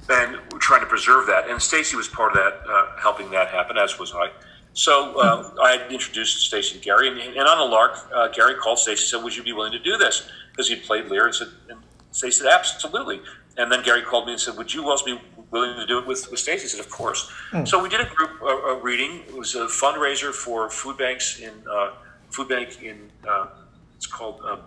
[0.09, 1.49] and we're trying to preserve that.
[1.49, 4.29] And Stacy was part of that, uh, helping that happen, as was I.
[4.73, 8.55] So uh, I had introduced Stacy to Gary, and, and, on a lark, uh, Gary
[8.55, 11.25] called Stacy and said, "Would you be willing to do this?" Because he played Lear,
[11.25, 11.79] and said, and
[12.11, 13.21] Stacy said, "Absolutely."
[13.61, 16.07] And then Gary called me and said, "Would you also be willing to do it
[16.07, 17.67] with, with Stacy?" I said, "Of course." Mm.
[17.67, 19.21] So we did a group a reading.
[19.27, 21.91] It was a fundraiser for food banks in uh,
[22.31, 22.97] food bank in
[23.27, 23.47] uh,
[23.95, 24.61] it's called um,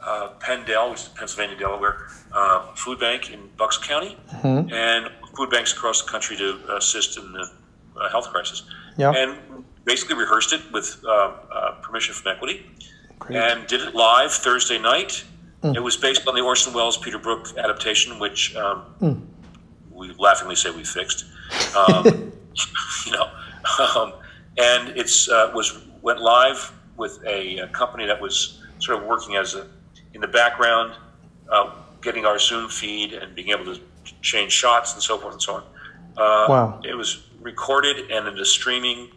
[0.00, 4.72] uh, PennDel, which is Pennsylvania, Delaware uh, Food Bank in Bucks County, mm-hmm.
[4.72, 7.50] and food banks across the country to assist in the
[7.96, 8.62] uh, health crisis,
[8.96, 9.12] Yeah.
[9.12, 12.66] and basically rehearsed it with uh, uh, permission from Equity,
[13.18, 13.38] Great.
[13.38, 15.24] and did it live Thursday night.
[15.72, 19.26] It was based on the Orson Welles Peter Brook adaptation, which um,
[19.90, 21.24] we laughingly say we fixed.
[21.76, 22.04] Um,
[23.06, 23.30] you know,
[23.96, 24.12] um,
[24.58, 29.36] and it's uh, was went live with a, a company that was sort of working
[29.36, 29.66] as a
[30.12, 30.94] in the background,
[31.50, 31.70] uh,
[32.02, 33.80] getting our Zoom feed and being able to
[34.20, 35.62] change shots and so forth and so on.
[36.16, 36.80] Uh, Wow.
[36.84, 39.10] It was recorded and is streaming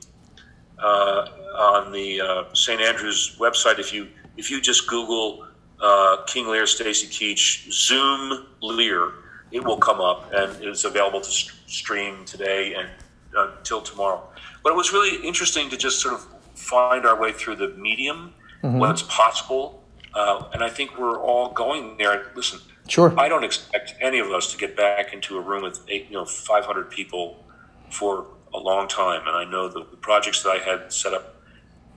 [0.79, 1.27] uh,
[1.57, 2.81] on the uh, St.
[2.81, 3.79] Andrews website.
[3.79, 5.46] If you if you just Google
[5.81, 9.11] uh, King Lear, Stacy Keach, Zoom Lear,
[9.51, 12.89] it will come up and it's available to stream today and
[13.37, 14.21] uh, until tomorrow.
[14.63, 16.25] But it was really interesting to just sort of
[16.55, 21.97] find our way through the medium, what's possible, uh, and I think we're all going
[21.97, 22.31] there.
[22.35, 23.13] Listen, Sure.
[23.19, 26.13] I don't expect any of us to get back into a room with eight, you
[26.13, 27.43] know, 500 people
[27.91, 29.21] for a long time.
[29.27, 31.35] And I know the, the projects that I had set up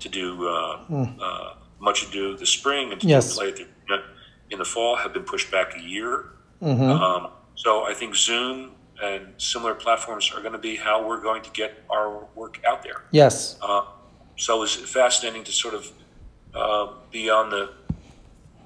[0.01, 0.81] to do uh,
[1.21, 3.35] uh, Much Ado this spring and to Yes.
[3.35, 3.67] Play at the
[4.51, 6.31] in the fall have been pushed back a year.
[6.61, 6.83] Mm-hmm.
[6.83, 8.73] Um, so I think Zoom
[9.03, 12.83] and similar platforms are going to be how we're going to get our work out
[12.83, 13.05] there.
[13.13, 13.57] Yes.
[13.63, 13.85] Uh,
[14.37, 15.93] so it was fascinating to sort of
[16.55, 17.71] uh, be on the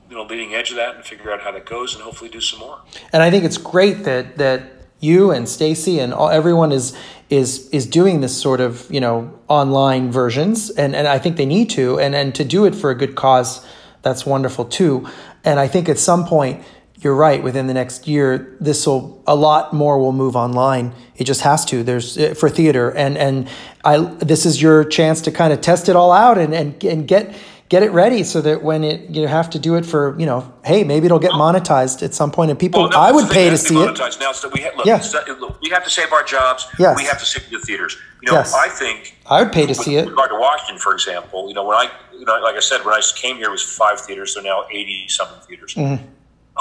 [0.08, 2.40] you know leading edge of that and figure out how that goes and hopefully do
[2.40, 2.80] some more.
[3.12, 4.62] And I think it's great that that
[5.00, 6.96] you and Stacy and all, everyone is
[7.34, 11.46] is is doing this sort of you know online versions, and and I think they
[11.46, 13.66] need to, and and to do it for a good cause,
[14.02, 15.08] that's wonderful too.
[15.44, 16.64] And I think at some point.
[17.00, 17.42] You're right.
[17.42, 20.94] Within the next year, this will a lot more will move online.
[21.16, 21.82] It just has to.
[21.82, 23.46] There's uh, for theater, and and
[23.84, 23.98] I.
[23.98, 27.34] This is your chance to kind of test it all out and and and get
[27.68, 30.52] get it ready so that when it you have to do it for you know
[30.64, 33.56] hey maybe it'll get monetized at some point and people Well, I would pay to
[33.58, 33.98] see it.
[34.20, 34.98] Now, so we have, look, Yeah.
[34.98, 36.66] that- look, we have to save our jobs.
[36.78, 36.96] Yes.
[36.96, 37.96] We have to save the theaters.
[38.22, 38.54] You know, Yes.
[38.54, 41.64] I think I would pay to see it regard to Washington, for example, you know,
[41.64, 44.34] when I, you know, like I said, when I came here, it was five theaters.
[44.34, 45.74] They're now eighty something theaters.
[45.74, 46.04] Mm-hmm.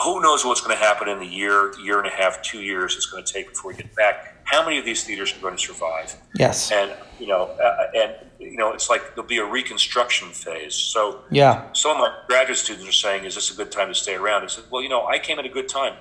[0.03, 2.95] Who knows what's going to happen in the year, year and a half, two years
[2.95, 4.37] it's going to take before we get back?
[4.45, 6.15] How many of these theaters are going to survive?
[6.35, 8.11] yes And you know, uh, and
[8.51, 10.75] you know, it's like there'll be a reconstruction phase.
[10.75, 13.95] So yeah some of my graduate students are saying, "Is this a good time to
[13.95, 15.93] stay around?" I said, "Well, you know, I came at a good time.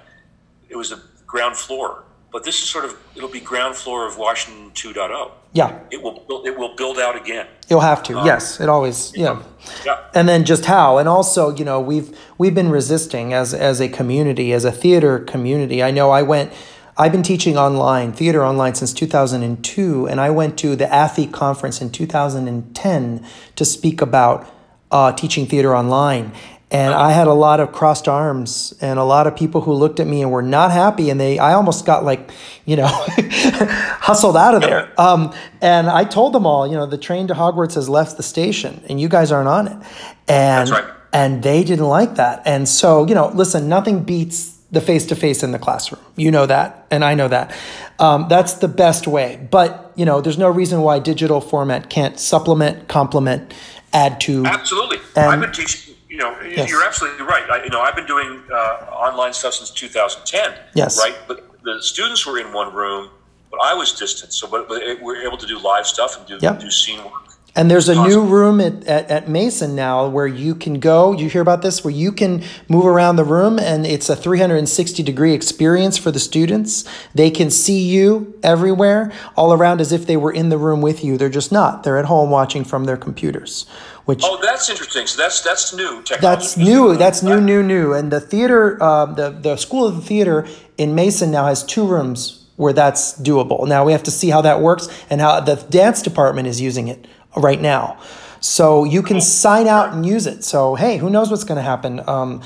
[0.69, 4.17] It was the ground floor, but this is sort of it'll be ground floor of
[4.19, 5.31] Washington 2.0.
[5.55, 7.47] yeah It will build- it will build out again.
[7.69, 9.37] you'll have to um, yes it always yeah
[9.85, 12.09] Yeah, and then just how and also you know we've
[12.41, 16.49] we've been resisting as as a community as a theater community i know i went
[16.97, 21.81] i've been teaching online theater online since 2002 and i went to the ATHE conference
[21.81, 23.27] in 2010
[23.57, 24.49] to speak about
[24.93, 26.33] uh, teaching theater online.
[26.71, 30.01] And i had a lot of crossed arms and a lot of people who looked
[30.01, 32.31] at me and were not happy and they i almost got like
[32.65, 34.91] you know hustled out of there.
[34.99, 38.23] Um, and i told them all you know the train to hogwarts has left the
[38.23, 39.87] station and you guys aren't on it.
[40.29, 40.85] And right.
[41.13, 42.41] and they didn't like that.
[42.47, 46.31] And so you know listen nothing beats the face to face in the classroom you
[46.31, 47.55] know that and i know that
[47.99, 52.19] um, that's the best way but you know there's no reason why digital format can't
[52.19, 53.53] supplement complement
[53.93, 54.97] add to absolutely.
[55.17, 55.95] And- I've been teaching.
[56.09, 56.69] You know, Yes.
[56.69, 57.49] you're absolutely right.
[57.49, 58.55] I, you know, I've been doing uh,
[58.91, 60.59] online stuff since 2010.
[60.75, 60.99] Yes.
[60.99, 63.09] Right, but the students were in one room,
[63.51, 64.35] but I was distant.
[64.35, 66.61] So, but, but it, we're able to do live stuff and do Yep.
[66.61, 67.22] do scene work.
[67.55, 71.13] And there's a new room at, at, at Mason now where you can go.
[71.13, 71.85] You hear about this?
[71.85, 76.19] Where you can move around the room and it's a 360 degree experience for the
[76.19, 76.85] students.
[77.15, 81.05] They can see you everywhere, all around as if they were in the room with
[81.05, 81.19] you.
[81.19, 81.83] They're just not.
[81.83, 83.67] They're at home watching from their computers,
[84.07, 85.07] which Oh, that's interesting.
[85.07, 86.23] So that's that's new technology.
[86.23, 86.97] that's new.
[86.97, 87.93] That's new, new, new.
[87.93, 90.47] And the theater, um, the the School of the Theater
[90.79, 93.69] in Mason now has two rooms where that's doable.
[93.69, 96.89] Now we have to see how that works and how the dance department is using
[96.89, 97.07] it
[97.37, 97.99] right now.
[98.41, 100.43] So you can sign out and use it.
[100.43, 102.43] So hey, who knows what's going to happen um,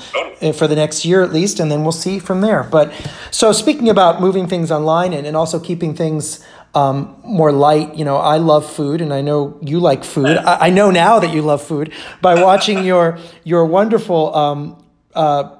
[0.53, 2.63] for the next year at least, and then we'll see from there.
[2.63, 2.93] But
[3.31, 8.05] so speaking about moving things online and, and also keeping things um, more light, you
[8.05, 10.37] know, I love food, and I know you like food.
[10.37, 14.85] I, I know now that you love food by watching your your wonderful um,
[15.15, 15.55] uh,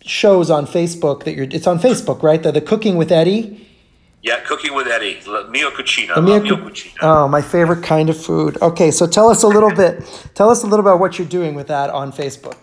[0.00, 1.24] shows on Facebook.
[1.24, 2.42] That you're it's on Facebook, right?
[2.42, 3.65] The the Cooking with Eddie.
[4.26, 6.96] Yeah, cooking with Eddie, La- mio cucina, Mio La cu- cucina.
[7.00, 8.60] Oh, my favorite kind of food.
[8.60, 9.92] Okay, so tell us a little bit.
[10.34, 12.56] Tell us a little about what you're doing with that on Facebook.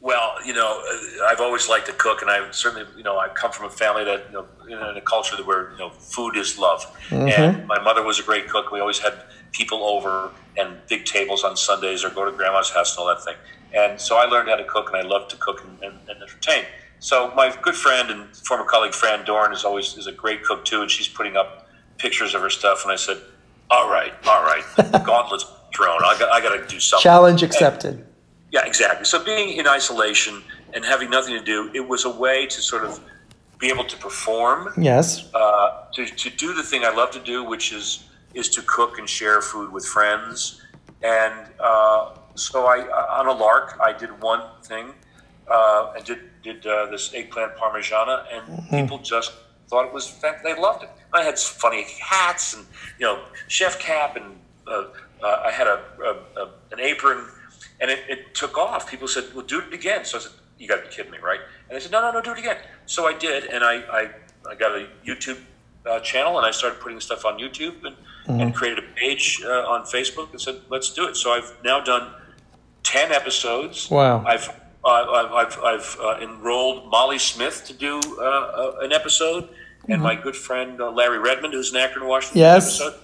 [0.00, 3.28] Well, you know, uh, I've always liked to cook, and I certainly, you know, I
[3.28, 4.46] come from a family that, you know,
[4.92, 6.86] in a culture that where you know, food is love.
[7.10, 8.70] And my mother was a great cook.
[8.70, 9.14] We always had
[9.50, 13.24] people over and big tables on Sundays, or go to grandma's house and all that
[13.24, 13.36] thing.
[13.74, 16.22] And so I learned how to cook, and I love to cook and, and, and
[16.22, 16.64] entertain.
[17.02, 20.64] So my good friend and former colleague Fran Dorn is always is a great cook
[20.64, 22.84] too, and she's putting up pictures of her stuff.
[22.84, 23.20] And I said,
[23.70, 24.62] All right, all right.
[25.04, 25.44] Gauntlet's
[25.74, 25.98] thrown.
[26.04, 27.02] I got, I got to do something.
[27.02, 27.94] Challenge accepted.
[27.94, 28.06] And,
[28.52, 29.04] yeah, exactly.
[29.04, 30.44] So being in isolation
[30.74, 33.00] and having nothing to do, it was a way to sort of
[33.58, 34.72] be able to perform.
[34.78, 35.28] Yes.
[35.34, 38.98] Uh, to, to do the thing I love to do, which is is to cook
[38.98, 40.62] and share food with friends.
[41.02, 42.78] And uh, so I,
[43.18, 44.94] on a lark, I did one thing
[45.48, 48.76] uh, and did did uh, this eggplant parmigiana, and mm-hmm.
[48.76, 49.32] people just
[49.68, 50.90] thought it was fact they loved it.
[51.12, 52.66] I had funny hats and
[52.98, 54.84] you know chef cap, and uh,
[55.22, 57.26] uh, I had a, a, a, an apron,
[57.80, 58.90] and it, it took off.
[58.90, 61.18] People said, "Well, do it again." So I said, "You got to be kidding me,
[61.18, 63.74] right?" And they said, "No, no, no, do it again." So I did, and I
[64.00, 64.10] I,
[64.50, 65.38] I got a YouTube
[65.86, 68.40] uh, channel, and I started putting stuff on YouTube, and, mm-hmm.
[68.40, 71.80] and created a page uh, on Facebook, and said, "Let's do it." So I've now
[71.80, 72.12] done
[72.82, 73.90] ten episodes.
[73.90, 74.24] Wow!
[74.26, 79.48] I've I've, I've, I've uh, enrolled Molly Smith to do uh, uh an episode,
[79.88, 80.02] and mm-hmm.
[80.02, 82.40] my good friend uh, Larry Redmond, who's an actor in Washington.
[82.40, 82.80] Yes.
[82.80, 83.00] Episode.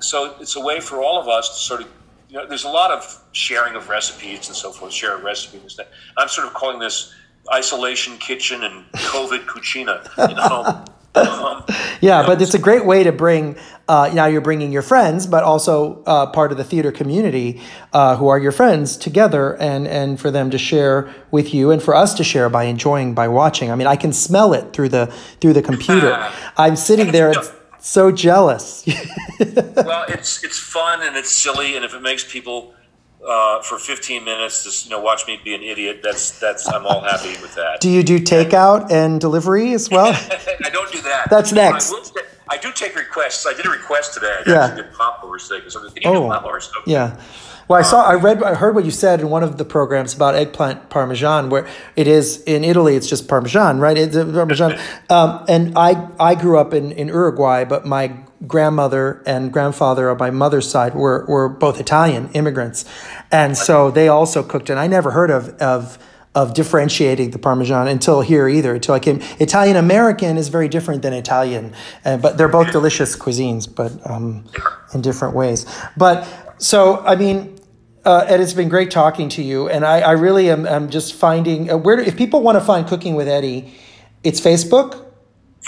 [0.00, 1.88] So it's a way for all of us to sort of,
[2.28, 5.58] you know, there's a lot of sharing of recipes and so forth, share a recipe
[5.58, 5.88] and stuff.
[6.16, 7.14] I'm sort of calling this
[7.52, 10.28] isolation kitchen and COVID cucina.
[10.28, 10.84] You know.
[11.14, 11.64] Um,
[12.00, 13.56] yeah, but it's a great way to bring.
[13.88, 17.60] Uh, now you're bringing your friends, but also uh, part of the theater community,
[17.94, 21.82] uh, who are your friends, together, and and for them to share with you, and
[21.82, 23.70] for us to share by enjoying by watching.
[23.70, 25.06] I mean, I can smell it through the
[25.40, 26.14] through the computer.
[26.56, 27.32] I'm sitting there.
[27.80, 28.84] so jealous.
[29.76, 32.74] well, it's it's fun and it's silly, and if it makes people
[33.26, 36.00] uh, for 15 minutes to you know watch me be an idiot.
[36.02, 37.80] That's that's I'm all happy with that.
[37.80, 40.12] Do you do takeout and delivery as well?
[40.12, 41.28] I don't do that.
[41.30, 41.92] That's next.
[41.92, 43.46] I, I, do take requests.
[43.46, 44.34] I did a request today.
[44.46, 44.74] I yeah.
[44.74, 46.32] did because I'm thinking oh.
[46.32, 46.66] Okay.
[46.86, 47.20] Yeah.
[47.68, 50.14] Well, I saw, I read, I heard what you said in one of the programs
[50.14, 53.96] about eggplant parmesan, where it is in Italy, it's just parmesan, right?
[53.96, 54.78] It's parmesan.
[55.10, 58.14] Um, and I, I grew up in, in Uruguay, but my
[58.46, 62.84] grandmother and grandfather on my mother's side were, were both Italian immigrants.
[63.30, 65.98] And so they also cooked, and I never heard of, of,
[66.34, 69.20] of differentiating the Parmesan until here either, until I came.
[69.40, 71.74] Italian American is very different than Italian,
[72.04, 74.44] uh, but they're both delicious cuisines, but um,
[74.94, 75.66] in different ways.
[75.96, 76.28] But
[76.58, 77.58] so, I mean,
[78.04, 81.14] uh, Ed, it's been great talking to you, and I, I really am, am just
[81.14, 83.74] finding uh, where if people want to find Cooking with Eddie,
[84.22, 85.07] it's Facebook.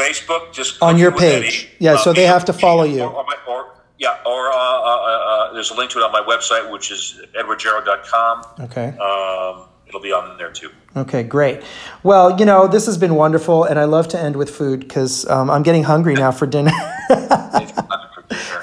[0.00, 1.68] Facebook, just on your page.
[1.78, 3.02] Yeah, so they have to follow you.
[3.02, 6.12] Or, or, my, or yeah, or uh, uh, uh, there's a link to it on
[6.12, 8.44] my website, which is edwardgero.com.
[8.60, 8.88] Okay.
[8.98, 10.70] Um, it'll be on there too.
[10.96, 11.62] Okay, great.
[12.02, 15.28] Well, you know, this has been wonderful, and I love to end with food because
[15.28, 16.72] um, I'm getting hungry now for dinner.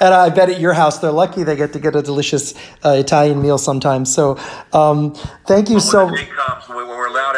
[0.00, 2.96] and I bet at your house they're lucky they get to get a delicious uh,
[2.98, 4.12] Italian meal sometimes.
[4.12, 4.38] So,
[4.72, 5.14] um,
[5.46, 6.06] thank you well, so.
[6.06, 7.37] When, comes, when we're allowed out of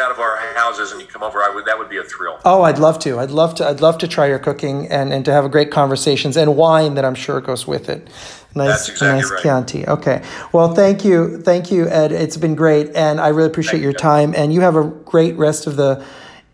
[0.71, 2.39] houses and you come over, I would that would be a thrill.
[2.45, 3.19] Oh, I'd love to.
[3.19, 3.67] I'd love to.
[3.67, 6.95] I'd love to try your cooking and, and to have a great conversations and wine
[6.95, 8.07] that I'm sure goes with it.
[8.55, 9.41] Nice, exactly nice right.
[9.41, 9.87] Chianti.
[9.87, 10.23] Okay.
[10.51, 12.11] Well, thank you, thank you, Ed.
[12.11, 13.97] It's been great, and I really appreciate thank your you.
[13.97, 14.33] time.
[14.35, 16.05] And you have a great rest of the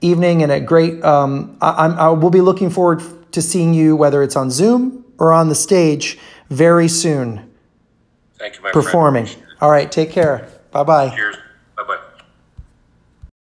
[0.02, 1.04] evening and a great.
[1.04, 3.02] Um, I, I'm, I will be looking forward
[3.32, 6.18] to seeing you whether it's on Zoom or on the stage
[6.50, 7.50] very soon.
[8.38, 9.28] Thank you, my performing.
[9.60, 10.48] All right, take care.
[10.72, 11.16] Bye bye.
[11.16, 11.38] Cheers.